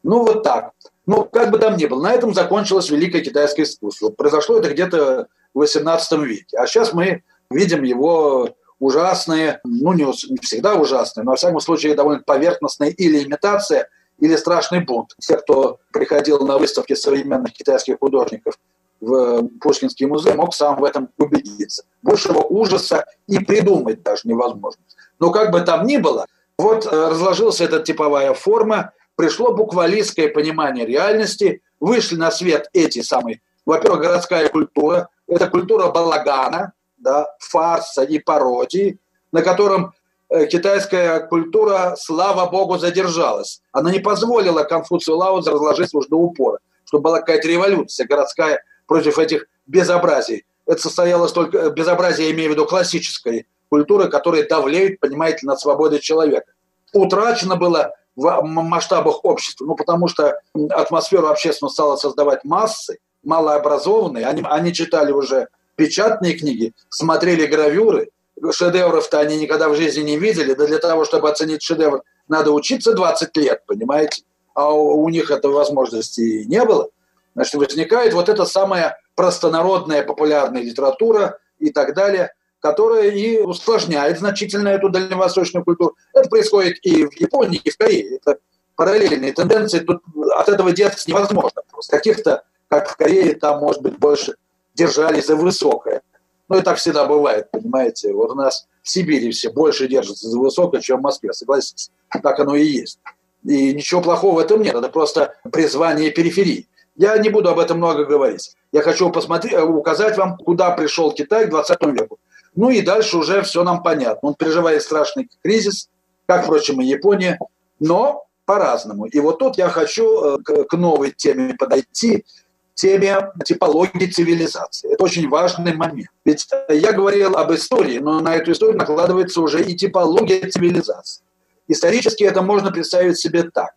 [0.02, 0.72] Ну, вот так.
[1.06, 4.10] Ну, как бы там ни было, на этом закончилось великое китайское искусство.
[4.10, 6.58] Произошло это где-то в XVIII веке.
[6.58, 12.22] А сейчас мы видим его ужасные, ну, не всегда ужасные, но, во всяком случае, довольно
[12.22, 15.14] поверхностные или имитация, или страшный бунт.
[15.18, 18.54] Те, кто приходил на выставки современных китайских художников
[19.00, 21.84] в Пушкинский музей, мог сам в этом убедиться.
[22.02, 24.82] Большего ужаса и придумать даже невозможно.
[25.20, 30.84] Но как бы там ни было, вот э, разложилась эта типовая форма, пришло буквалистское понимание
[30.84, 38.18] реальности, вышли на свет эти самые, во-первых, городская культура, это культура балагана, да, фарса и
[38.18, 38.98] пародии,
[39.30, 39.92] на котором
[40.30, 43.60] э, китайская культура, слава богу, задержалась.
[43.72, 49.18] Она не позволила Конфуцию Лаоцзу разложить уж до упора, чтобы была какая-то революция городская против
[49.18, 50.44] этих безобразий.
[50.66, 55.60] Это состоялось только э, безобразие, я имею в виду классической культуры, которая давлеет, понимаете, над
[55.60, 56.52] свободой человека.
[56.94, 64.42] Утрачено было в масштабах общества, ну, потому что атмосферу общественную стало создавать массы, малообразованные, они,
[64.48, 68.08] они читали уже печатные книги, смотрели гравюры,
[68.50, 72.94] шедевров-то они никогда в жизни не видели, да для того, чтобы оценить шедевр, надо учиться
[72.94, 74.22] 20 лет, понимаете?
[74.54, 76.88] А у, у них этой возможности не было.
[77.34, 84.68] Значит, возникает вот эта самая простонародная популярная литература и так далее, которая и усложняет значительно
[84.68, 85.96] эту дальневосточную культуру.
[86.14, 88.16] Это происходит и в Японии, и в Корее.
[88.16, 88.38] Это
[88.74, 89.80] параллельные тенденции.
[89.80, 90.02] Тут
[90.34, 91.62] от этого деться невозможно.
[91.90, 94.34] Каких-то как в Корее, там, может быть, больше
[94.74, 96.02] держались за высокое.
[96.48, 98.12] Ну, и так всегда бывает, понимаете.
[98.12, 101.90] Вот у нас в Сибири все больше держатся за высокое, чем в Москве, согласитесь.
[102.22, 103.00] Так оно и есть.
[103.44, 104.74] И ничего плохого в этом нет.
[104.74, 106.66] Это просто призвание периферии.
[106.96, 108.54] Я не буду об этом много говорить.
[108.72, 112.18] Я хочу посмотреть, указать вам, куда пришел Китай к 20 веку.
[112.54, 114.30] Ну и дальше уже все нам понятно.
[114.30, 115.90] Он переживает страшный кризис,
[116.26, 117.38] как, впрочем, и Япония,
[117.78, 119.04] но по-разному.
[119.06, 122.24] И вот тут я хочу э, к новой теме подойти–
[122.78, 124.92] теме типологии цивилизации.
[124.92, 126.08] Это очень важный момент.
[126.24, 131.24] Ведь я говорил об истории, но на эту историю накладывается уже и типология цивилизации.
[131.66, 133.72] Исторически это можно представить себе так.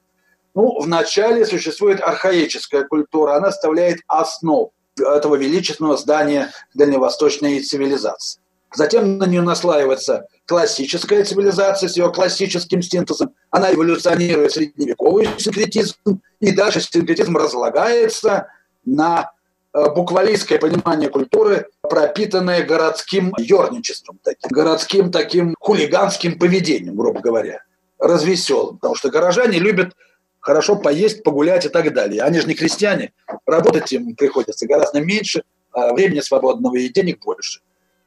[0.53, 8.39] Ну, вначале существует архаическая культура, она составляет основу этого величественного здания дальневосточной цивилизации.
[8.73, 13.33] Затем на нее наслаивается классическая цивилизация с ее классическим синтезом.
[13.49, 15.95] Она эволюционирует средневековый синкретизм,
[16.39, 18.47] и дальше синкретизм разлагается–
[18.85, 19.31] на
[19.73, 27.63] э, буквалистское понимание культуры, пропитанное городским ерничеством, таким, городским таким хулиганским поведением, грубо говоря,
[27.99, 28.77] развеселым.
[28.77, 29.93] Потому что горожане любят
[30.39, 32.23] хорошо поесть, погулять и так далее.
[32.23, 33.13] Они же не крестьяне,
[33.45, 37.61] работать им приходится гораздо меньше, а времени свободного и денег больше.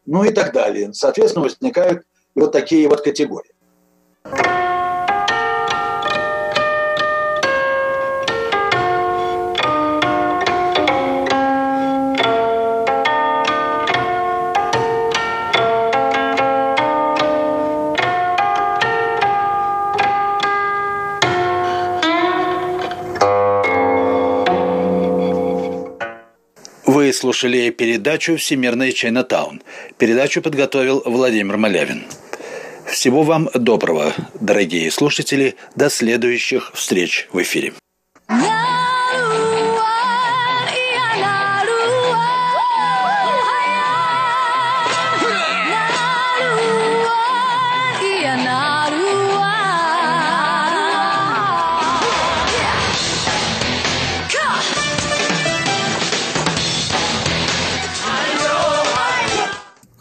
[0.06, 0.92] Ну и так далее.
[0.92, 3.54] Соответственно, возникают вот такие вот категории.
[27.14, 29.62] Слушали передачу «Всемирный Чайнатаун».
[29.98, 32.04] Передачу подготовил Владимир Малявин.
[32.86, 35.56] Всего вам доброго, дорогие слушатели.
[35.74, 37.72] До следующих встреч в эфире.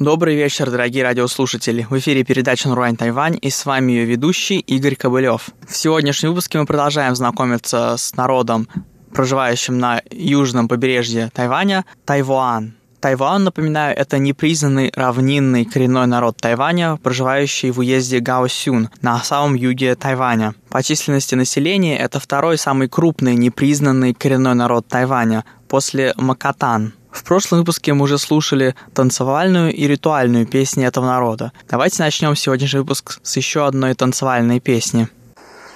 [0.04, 1.88] Добрый вечер, дорогие радиослушатели.
[1.90, 5.52] В эфире передача «Нурань Тайвань» и с вами ее ведущий Игорь Кобылев.
[5.66, 8.68] В сегодняшнем выпуске мы продолжаем знакомиться с народом,
[9.14, 12.74] проживающим на южном побережье Тайваня, Тайвуан.
[13.00, 19.96] Тайвань, напоминаю, это непризнанный равнинный коренной народ Тайваня, проживающий в уезде Гаосюн на самом юге
[19.96, 20.54] Тайваня.
[20.68, 26.92] По численности населения это второй самый крупный непризнанный коренной народ Тайваня после Макатан.
[27.14, 31.52] В прошлом выпуске мы уже слушали танцевальную и ритуальную песни этого народа.
[31.70, 35.08] Давайте начнем сегодняшний выпуск с еще одной танцевальной песни.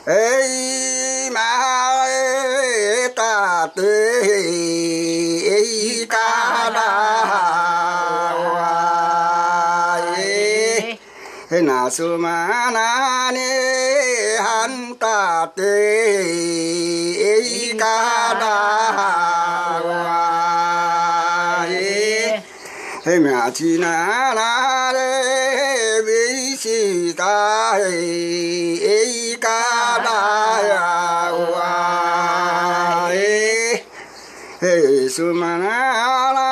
[0.08, 0.58] Эй,
[23.08, 29.50] 嘿面子呐来嘞，没事大嘿，嘎
[30.00, 33.86] 啦呀哇，嘿，
[34.60, 36.47] 嘿，苏嘛啦。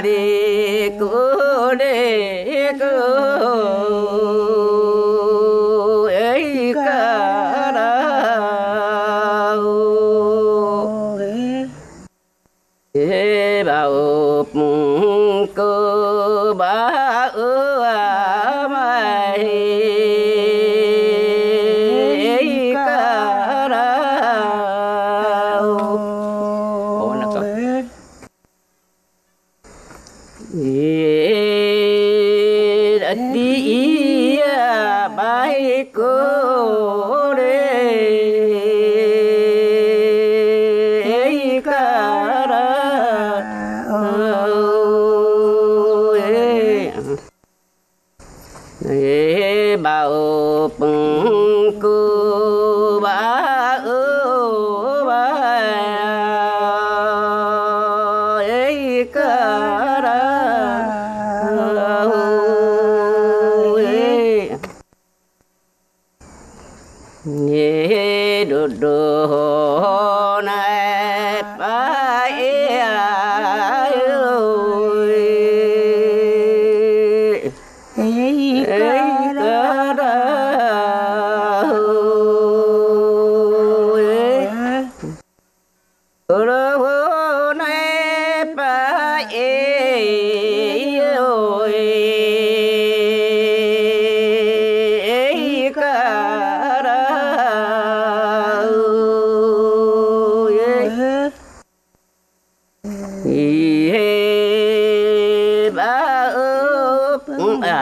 [0.00, 1.29] Hare Krishna.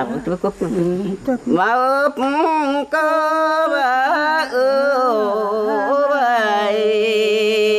[0.04, 0.24] mập
[2.90, 7.74] có bà ưu bài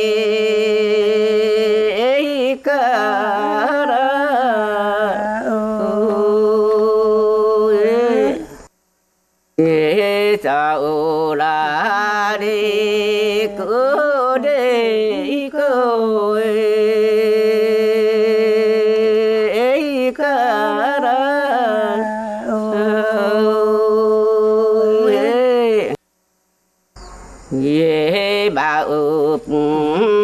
[29.38, 30.19] Mm-hmm.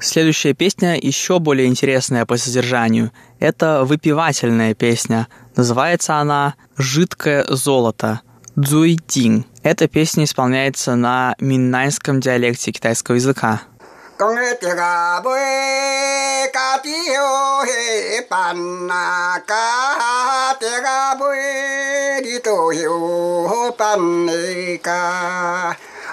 [0.00, 3.12] Следующая песня еще более интересная по содержанию.
[3.38, 5.28] Это выпивательная песня.
[5.56, 8.20] Называется она «Жидкое золото».
[8.56, 9.46] «Дзуйтин».
[9.62, 13.62] Эта песня исполняется на миннайском диалекте китайского языка.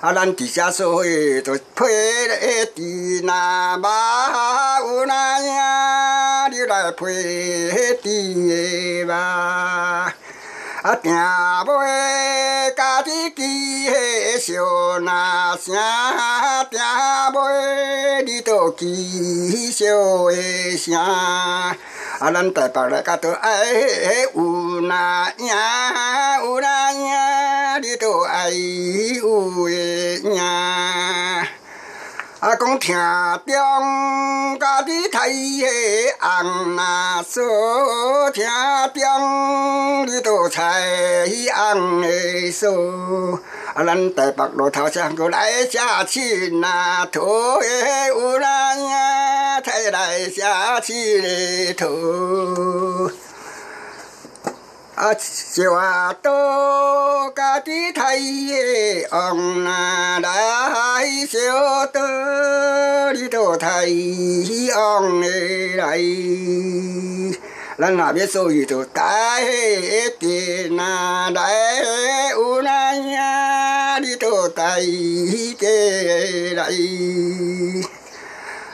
[0.01, 0.33] alan
[10.89, 11.87] at nhà boy
[12.77, 13.51] ca thi ki
[13.91, 15.89] he siêu na sia
[16.71, 18.93] tia boy đi to ki
[19.77, 21.05] siêu he sia
[22.19, 23.73] lại ca to ai
[24.05, 24.47] he u
[24.81, 25.63] na nhà
[26.41, 29.19] u na nhà đi to ai
[32.41, 32.95] 啊，讲听
[33.45, 35.67] 中家的太爷
[36.17, 38.45] 红啊，说听
[38.93, 43.37] 中你都彩红的说，
[43.73, 47.19] 啊，咱台北路头上过来下亲呐，土
[47.59, 53.11] 的有人啊，太来下亲的土。
[54.99, 65.28] 啊，小啊多家己睇的红那来，小多你都睇红的
[65.76, 65.99] 来。
[67.76, 69.03] 咱那边所以就带
[70.20, 71.42] 电那来，
[72.30, 76.70] 有那呀你都带的来。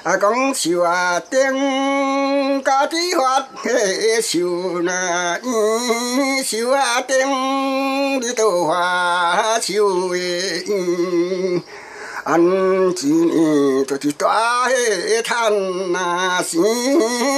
[0.05, 11.63] 啊，讲树啊顶，家己发迄树那圆，树啊顶，你都发树的圆。
[12.23, 16.61] 安一年就是大迄赚那钱，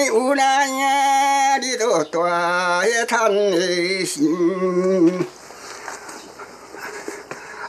[0.08, 5.37] 有那呀，你都大迄赚的钱。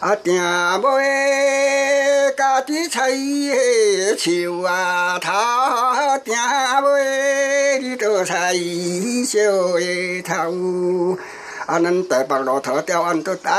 [0.00, 0.80] 啊，定买
[2.36, 5.32] 家己菜的树啊头，
[6.24, 8.54] 定买你都菜
[9.26, 9.40] 小
[9.76, 11.18] 的头。
[11.66, 13.50] 啊，咱台北路头条安都带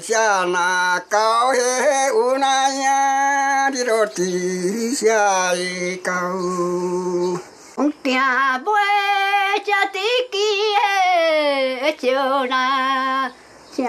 [0.00, 6.12] 下那高迄有那呀，你都地下的高。
[8.02, 8.62] 定买
[9.62, 10.00] 只地
[10.32, 10.38] 基
[11.82, 13.30] 的树那。
[13.78, 13.86] 正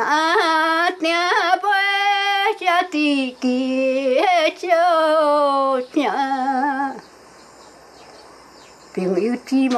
[1.00, 1.68] 定买
[2.60, 2.62] 只
[2.92, 4.22] 地基
[4.56, 4.68] 少
[5.92, 5.98] 正，
[8.94, 9.76] 朋友姊妹，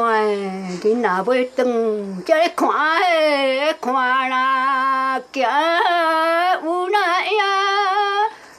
[0.81, 1.57] 恁若要转，
[2.25, 5.39] 才来看迄看啦，行
[6.61, 6.97] 有哪
[7.31, 7.39] 样，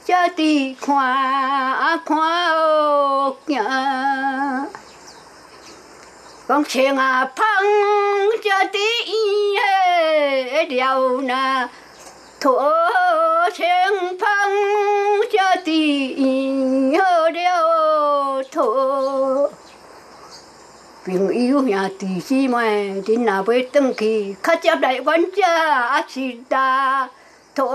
[0.07, 0.89] 才地看
[2.03, 2.17] 看
[3.47, 3.53] 行。
[6.53, 6.65] con
[6.99, 7.67] à phân,
[8.45, 8.89] cho tí
[10.69, 11.69] điều na
[12.41, 12.63] thổ
[13.55, 14.53] xin phân,
[15.33, 16.15] cho tí
[17.35, 19.49] điều thổ
[21.07, 25.25] bình yêu nhà tỷ chi mà đến nào với tâm kỳ, khát chấp đại quán
[25.37, 27.09] cha asida
[27.55, 27.67] thổ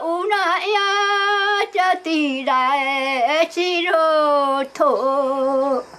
[0.00, 5.91] u na e ya cha tí đại chi rồi thổ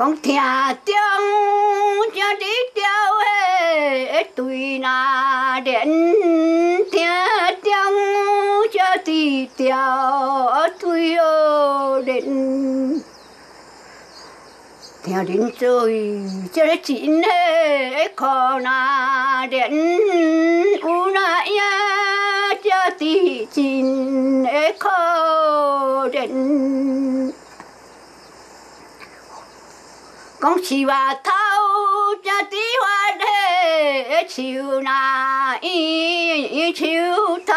[0.00, 0.94] 讲听中
[2.14, 2.80] 这里调
[3.20, 5.84] 的对那连，
[6.90, 7.06] 听
[7.62, 7.70] 中
[8.72, 9.68] 这里调
[10.78, 12.22] 对哦连，
[15.02, 15.86] 听恁做
[16.50, 17.28] 这个真的
[18.14, 18.24] 可
[18.60, 21.62] 那连，有那呀
[22.62, 22.70] 这
[23.04, 24.48] 里真的
[24.78, 24.88] 可
[26.08, 27.34] 怜。
[30.40, 31.30] 讲是话头
[32.22, 32.86] 只地花
[33.18, 36.84] 嘞，树那一树
[37.40, 37.52] 头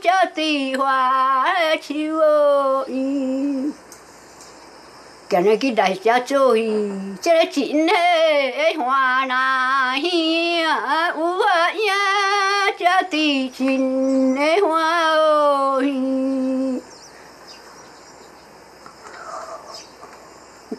[0.00, 1.44] 只地花
[1.82, 2.86] 树哦，
[5.28, 6.54] 今日去来遮做，
[7.20, 7.88] 这个真
[8.78, 9.28] 欢
[10.00, 12.70] 喜啊，有啊呀，
[13.10, 15.82] 地真嘞欢哦，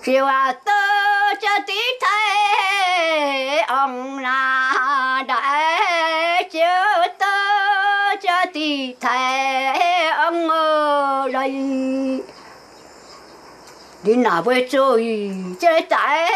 [0.08, 0.72] phiêu à tơ
[1.42, 7.26] cho tí thế ông là đại chiếu tơ
[8.22, 11.52] cho tí thế ông ở đây
[14.04, 16.32] đi nào với chơi chơi tại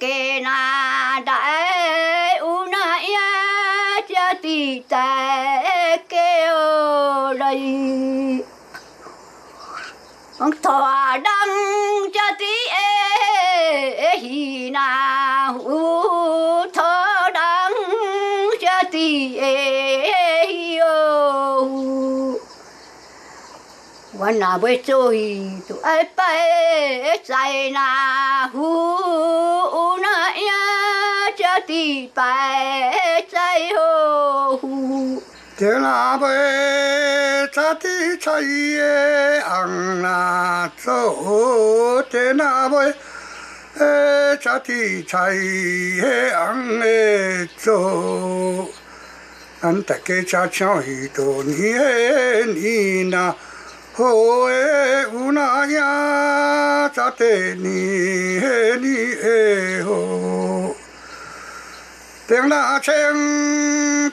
[0.00, 7.58] kê na đại u na ya cho tí thế ở đây
[10.50, 11.24] 大人
[12.12, 12.74] 家的哎
[14.00, 14.18] 哎
[14.72, 16.82] 呐，乌托
[17.32, 17.38] 人
[18.60, 20.46] 家的哎
[20.78, 20.82] 哟，
[24.18, 34.58] 我那不注意都爱摆在那乌那呀家的摆在哟。
[35.62, 36.26] 天啦呗，
[37.52, 39.38] 咋地才耶？
[39.46, 42.92] 昂啦走，天啦呗，
[43.78, 46.30] 哎，咋地才耶？
[46.32, 48.68] 昂哎走，
[49.60, 51.54] 俺大家家唱一段，你
[52.58, 53.32] 你那，
[53.92, 54.04] 好
[54.48, 58.40] 哎，乌那呀，咋地你
[58.80, 60.71] 你哎吼？
[62.28, 62.92] 听那清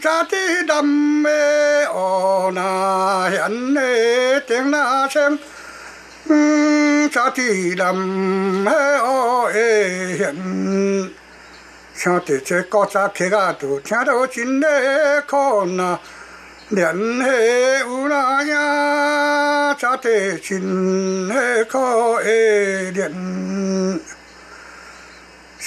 [0.01, 0.35] 查的
[0.67, 1.29] 南的
[1.91, 5.39] 哦那远的，听那清
[7.11, 9.59] 查的南的哦的
[10.17, 10.35] 远，
[11.95, 15.99] 听的这国家客家都听到真的可那
[16.69, 24.18] 连的乌那呀，查的真的可的连。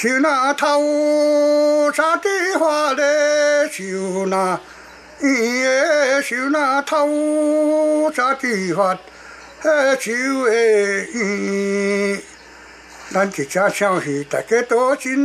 [0.02, 2.26] シ那桃花ウザキ
[2.58, 4.60] ファレシュ那
[5.22, 5.24] イ
[6.18, 8.98] エシュナタウザキ咱ァ
[9.62, 11.06] レシ大エ
[12.18, 12.20] イ。
[13.14, 14.44] ランチチャー有那ンヒイタ哎，
[14.74, 15.16] 看チ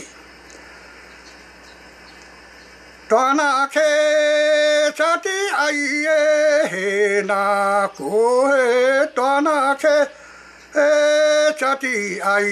[0.00, 0.13] ネ。
[3.14, 5.82] tua na khe cha ti ai
[6.70, 9.96] he na ko he twana ke
[11.60, 12.50] cha ti ai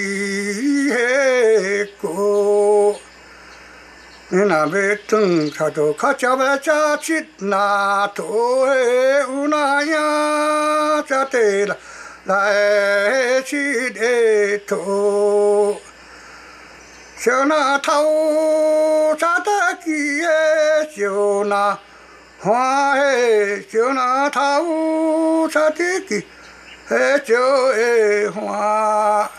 [0.93, 2.95] he ko.
[4.31, 8.23] Nina ve tung ka to ka cha ve cha chit na to
[8.69, 8.83] he
[9.39, 11.75] una ya cha te la
[12.25, 15.77] la e chit e to.
[17.23, 19.32] Shona thao cha
[19.83, 20.27] 枝的
[20.91, 21.77] 小那
[22.39, 26.23] 花的小那头插的枝
[26.89, 27.33] 的小
[27.73, 29.29] 的花，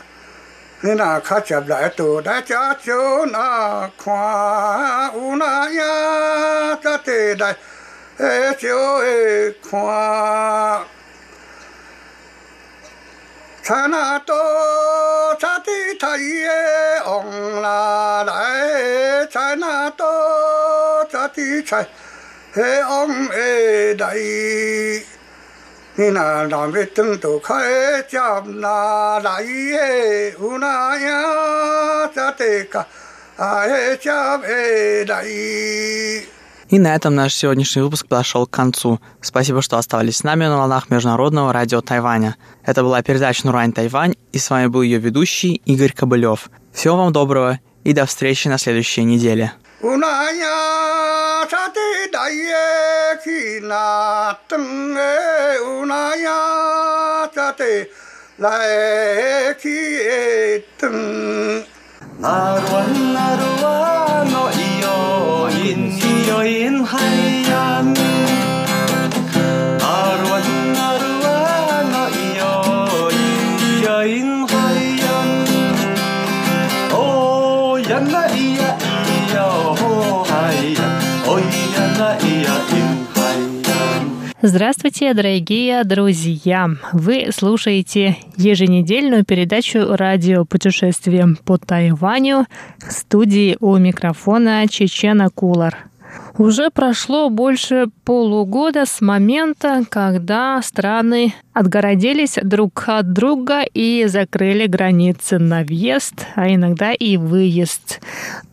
[0.81, 7.57] 你那看起来都在家就那看有那呀插的来
[8.19, 8.69] 的小
[9.63, 10.85] 看花。
[13.63, 14.23] 采纳。
[16.01, 16.21] thấy
[17.01, 18.71] ông là đại
[19.31, 20.13] trái na to
[21.13, 21.85] cha tí trái
[22.57, 24.19] hệ ông ê đại.
[25.97, 29.47] Ni na làm việc tương tự khai chạm là đại
[29.81, 31.23] ê u na ya
[32.17, 32.85] cha tê ca.
[33.37, 35.27] À hệ chạm ê đại.
[36.71, 39.01] И на этом наш сегодняшний выпуск подошел к концу.
[39.21, 42.37] Спасибо, что оставались с нами на волнах Международного радио Тайваня.
[42.65, 46.51] Это была передача Нурань Тайвань, и с вами был ее ведущий Игорь Кобылев.
[46.73, 49.53] Всего вам доброго и до встречи на следующей неделе.
[49.83, 51.79] 无奈呀，啥的
[52.11, 52.55] 大爷
[53.23, 57.87] 去那等哎，无奈呀，啥的
[58.39, 60.91] 来去等。
[62.19, 64.34] 那段那段。
[84.47, 86.69] Здравствуйте, дорогие друзья!
[86.93, 92.45] Вы слушаете еженедельную передачу радио «Путешествие по Тайваню»
[92.79, 95.89] в студии у микрофона Чечена Кулар.
[96.37, 105.39] Уже прошло больше полугода с момента, когда страны отгородились друг от друга и закрыли границы
[105.39, 108.01] на въезд, а иногда и выезд.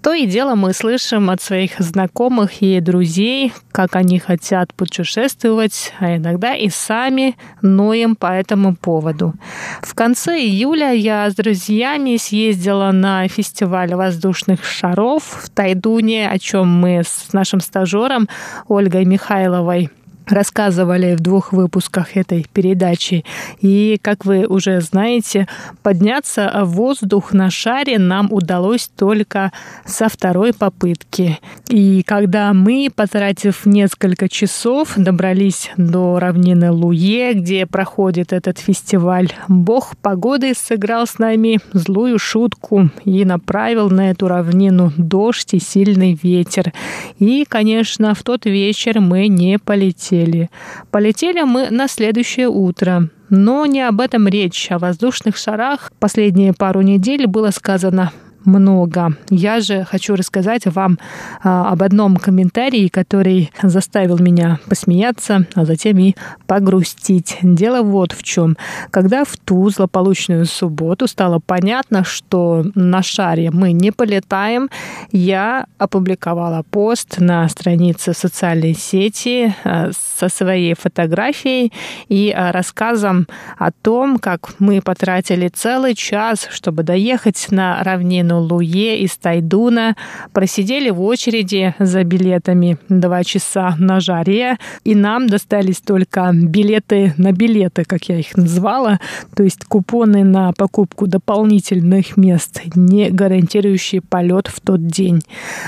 [0.01, 6.15] То и дело мы слышим от своих знакомых и друзей, как они хотят путешествовать, а
[6.15, 9.33] иногда и сами ноем по этому поводу.
[9.81, 16.67] В конце июля я с друзьями съездила на фестиваль воздушных шаров в Тайдуне, о чем
[16.67, 18.29] мы с нашим стажером
[18.67, 19.89] Ольгой Михайловой
[20.27, 23.25] рассказывали в двух выпусках этой передачи.
[23.59, 25.47] И, как вы уже знаете,
[25.83, 29.51] подняться в воздух на шаре нам удалось только
[29.85, 31.39] со второй попытки.
[31.69, 39.97] И когда мы, потратив несколько часов, добрались до равнины Луе, где проходит этот фестиваль, бог
[39.97, 46.73] погоды сыграл с нами злую шутку и направил на эту равнину дождь и сильный ветер.
[47.19, 50.49] И, конечно, в тот вечер мы не полетели полетели.
[50.91, 53.09] Полетели мы на следующее утро.
[53.29, 54.71] Но не об этом речь.
[54.71, 58.11] О воздушных шарах последние пару недель было сказано
[58.45, 59.13] много.
[59.29, 60.99] Я же хочу рассказать вам
[61.43, 66.15] а, об одном комментарии, который заставил меня посмеяться, а затем и
[66.47, 67.37] погрустить.
[67.41, 68.57] Дело вот в чем.
[68.89, 74.69] Когда в ту злополучную субботу стало понятно, что на шаре мы не полетаем,
[75.11, 81.71] я опубликовала пост на странице социальной сети а, со своей фотографией
[82.07, 83.27] и а, рассказом
[83.57, 89.95] о том, как мы потратили целый час, чтобы доехать на равнину Ивану Луе из Тайдуна,
[90.33, 97.31] просидели в очереди за билетами два часа на жаре, и нам достались только билеты на
[97.31, 98.99] билеты, как я их назвала,
[99.35, 105.21] то есть купоны на покупку дополнительных мест, не гарантирующие полет в тот день.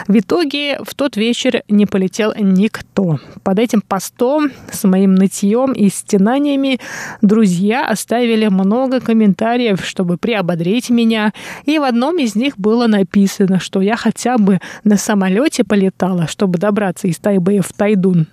[0.07, 3.19] В итоге в тот вечер не полетел никто.
[3.43, 6.79] Под этим постом с моим нытьем и стенаниями
[7.21, 11.33] друзья оставили много комментариев, чтобы приободрить меня,
[11.65, 16.27] и в одном из них них было написано, что я хотя бы на самолете полетала,
[16.27, 18.27] чтобы добраться из Тайбэя в Тайдун.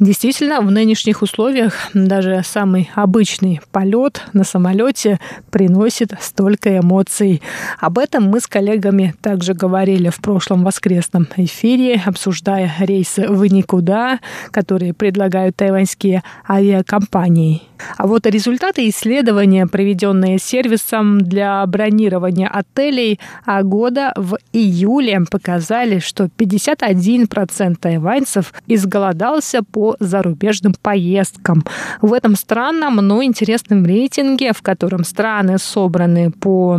[0.00, 5.20] Действительно, в нынешних условиях даже самый обычный полет на самолете
[5.50, 7.42] приносит столько эмоций.
[7.78, 14.18] Об этом мы с коллегами также говорили в прошлом воскресном эфире, обсуждая рейсы в никуда,
[14.50, 17.62] которые предлагают тайваньские авиакомпании.
[17.96, 26.24] А вот результаты исследования, проведенные сервисом для бронирования отелей а года в июле, показали, что
[26.24, 31.64] 51% тайваньцев изголодался по зарубежным поездкам.
[32.00, 36.78] В этом странном, но интересном рейтинге, в котором страны собраны по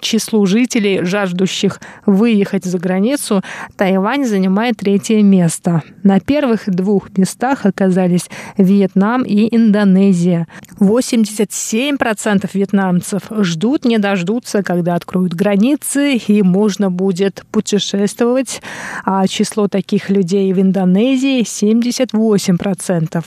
[0.00, 3.42] числу жителей, жаждущих выехать за границу,
[3.76, 5.82] Тайвань занимает третье место.
[6.02, 10.46] На первых двух местах оказались Вьетнам и Индонезия.
[10.80, 18.62] 87% вьетнамцев ждут, не дождутся, когда откроют границы, и можно будет путешествовать.
[19.04, 23.22] А число таких людей в Индонезии 78 8%.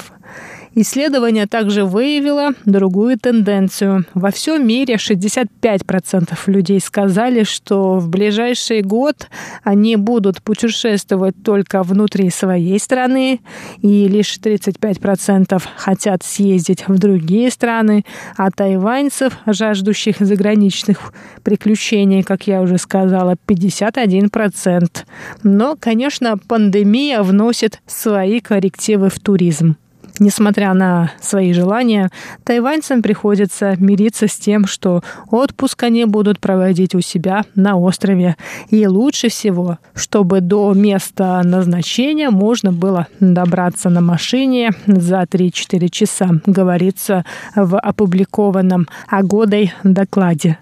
[0.74, 4.06] Исследование также выявило другую тенденцию.
[4.14, 9.28] Во всем мире 65% людей сказали, что в ближайший год
[9.64, 13.42] они будут путешествовать только внутри своей страны,
[13.82, 18.06] и лишь 35% хотят съездить в другие страны,
[18.38, 21.14] а тайваньцев, жаждущих заграничных
[21.44, 24.88] приключений, как я уже сказала, 51%.
[25.44, 29.76] Но, конечно, пандемия вносит свои коррективы в туризм.
[30.22, 32.12] Несмотря на свои желания,
[32.44, 35.02] тайваньцам приходится мириться с тем, что
[35.32, 38.36] отпуск они будут проводить у себя на острове.
[38.70, 46.30] И лучше всего, чтобы до места назначения можно было добраться на машине за 3-4 часа,
[46.46, 50.60] говорится в опубликованном Агодой докладе.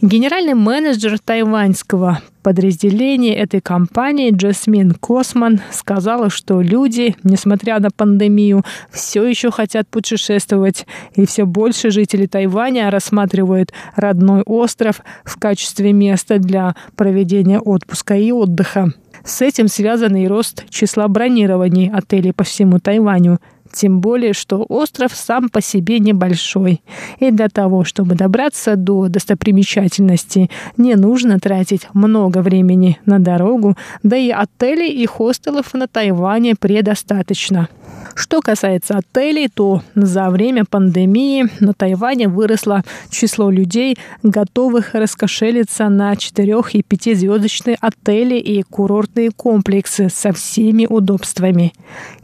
[0.00, 9.24] Генеральный менеджер тайваньского подразделение этой компании Джасмин Косман сказала, что люди, несмотря на пандемию, все
[9.24, 16.74] еще хотят путешествовать, и все больше жителей Тайваня рассматривают родной остров в качестве места для
[16.96, 18.92] проведения отпуска и отдыха.
[19.24, 23.38] С этим связан и рост числа бронирований отелей по всему Тайваню.
[23.72, 26.82] Тем более, что остров сам по себе небольшой.
[27.18, 34.16] И для того, чтобы добраться до достопримечательности, не нужно тратить много времени на дорогу, да
[34.16, 37.68] и отелей и хостелов на Тайване предостаточно.
[38.14, 46.16] Что касается отелей, то за время пандемии на Тайване выросло число людей, готовых раскошелиться на
[46.16, 51.72] 4 и 5 звездочные отели и курортные комплексы со всеми удобствами.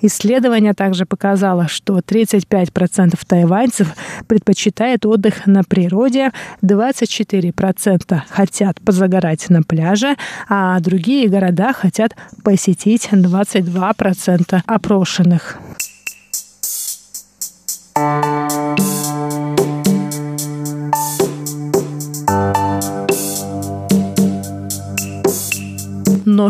[0.01, 3.95] Исследование также показало, что 35% тайваньцев
[4.27, 6.33] предпочитают отдых на природе,
[6.63, 10.17] 24% хотят позагорать на пляже,
[10.49, 15.59] а другие города хотят посетить 22% опрошенных.
[17.97, 18.03] Но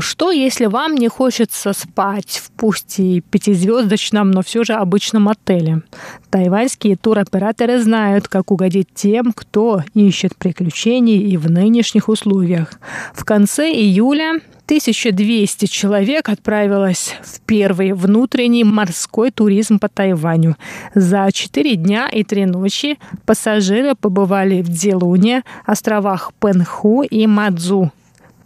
[0.01, 5.82] что, если вам не хочется спать в пусть и пятизвездочном, но все же обычном отеле?
[6.30, 12.72] Тайваньские туроператоры знают, как угодить тем, кто ищет приключений и в нынешних условиях.
[13.14, 20.57] В конце июля 1200 человек отправилось в первый внутренний морской туризм по Тайваню.
[20.93, 27.93] За 4 дня и 3 ночи пассажиры побывали в Делуне, островах Пенху и Мадзу.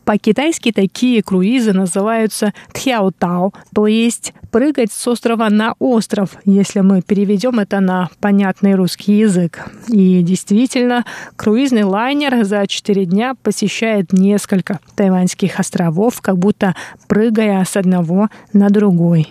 [0.04, 7.60] По-китайски такие круизы называются тхяотао, то есть прыгать с острова на остров, если мы переведем
[7.60, 9.70] это на понятный русский язык.
[9.88, 11.04] И действительно,
[11.36, 16.74] круизный лайнер за 4 дня посещает несколько тайваньских островов, как будто
[17.06, 19.28] прыгая с одного на другой.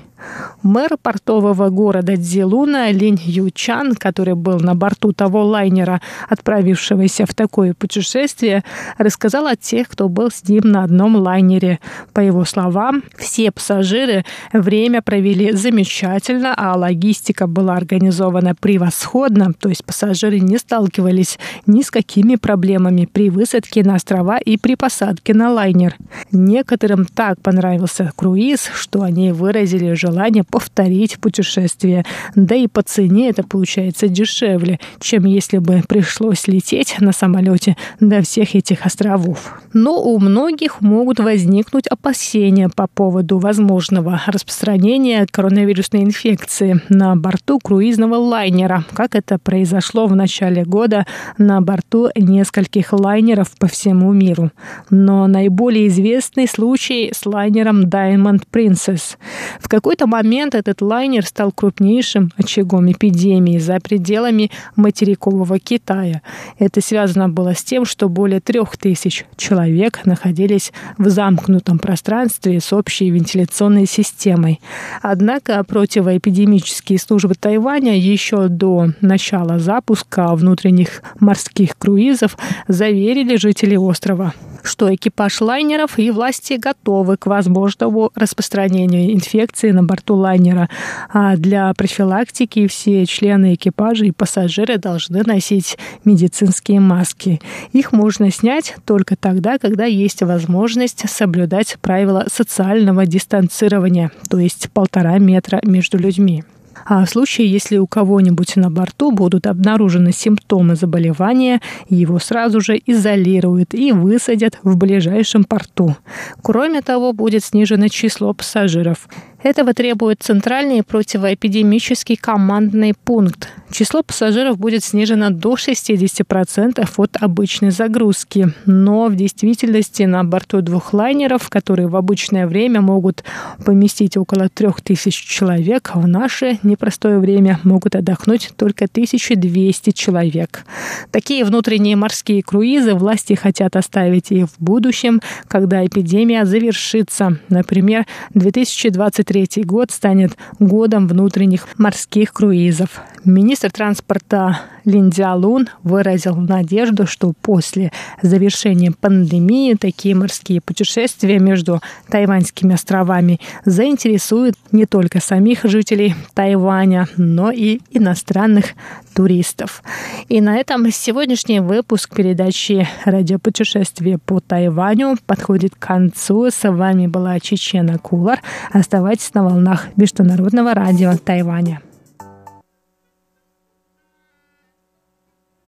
[0.61, 7.73] Мэр портового города Дзилуна Линь Ючан, который был на борту того лайнера, отправившегося в такое
[7.73, 8.63] путешествие,
[8.97, 11.79] рассказал о тех, кто был с ним на одном лайнере.
[12.13, 19.85] По его словам, все пассажиры время провели замечательно, а логистика была организована превосходно, то есть
[19.85, 25.53] пассажиры не сталкивались ни с какими проблемами при высадке на острова и при посадке на
[25.53, 25.95] лайнер.
[26.31, 32.05] Некоторым так понравился круиз, что они выразили желание желание повторить путешествие.
[32.35, 38.21] Да и по цене это получается дешевле, чем если бы пришлось лететь на самолете до
[38.21, 39.53] всех этих островов.
[39.73, 48.15] Но у многих могут возникнуть опасения по поводу возможного распространения коронавирусной инфекции на борту круизного
[48.15, 51.05] лайнера, как это произошло в начале года
[51.37, 54.51] на борту нескольких лайнеров по всему миру.
[54.89, 59.17] Но наиболее известный случай с лайнером Diamond Princess.
[59.59, 66.21] В какой какой-то момент этот лайнер стал крупнейшим очагом эпидемии за пределами материкового Китая.
[66.57, 72.71] Это связано было с тем, что более трех тысяч человек находились в замкнутом пространстве с
[72.71, 74.61] общей вентиляционной системой.
[75.01, 82.37] Однако противоэпидемические службы Тайваня еще до начала запуска внутренних морских круизов
[82.69, 84.33] заверили жителей острова,
[84.63, 90.69] что экипаж лайнеров и власти готовы к возможному распространению инфекции на борту лайнера.
[91.11, 97.41] А для профилактики все члены экипажа и пассажиры должны носить медицинские маски.
[97.73, 105.17] Их можно снять только тогда, когда есть возможность соблюдать правила социального дистанцирования, то есть полтора
[105.17, 106.43] метра между людьми.
[106.85, 112.79] А в случае, если у кого-нибудь на борту будут обнаружены симптомы заболевания, его сразу же
[112.85, 115.95] изолируют и высадят в ближайшем порту.
[116.41, 119.07] Кроме того, будет снижено число пассажиров.
[119.41, 123.49] Этого требует Центральный противоэпидемический командный пункт.
[123.71, 128.51] Число пассажиров будет снижено до 60% от обычной загрузки.
[128.65, 133.23] Но в действительности на борту двух лайнеров, которые в обычное время могут
[133.63, 140.65] поместить около 3000 человек, в наше непростое время могут отдохнуть только 1200 человек.
[141.11, 147.37] Такие внутренние морские круизы власти хотят оставить и в будущем, когда эпидемия завершится.
[147.49, 153.01] Например, 2023 2023 год станет годом внутренних морских круизов.
[153.23, 154.59] Министр транспорта
[154.89, 164.55] Лин Лун выразил надежду, что после завершения пандемии такие морские путешествия между Тайваньскими островами заинтересуют
[164.71, 168.73] не только самих жителей Тайваня, но и иностранных
[169.13, 169.83] туристов.
[170.27, 176.49] И на этом сегодняшний выпуск передачи «Радиопутешествие по Тайваню» подходит к концу.
[176.49, 178.41] С вами была Чечена Кулар.
[178.71, 181.81] Оставайтесь на волнах Международного радио Тайваня.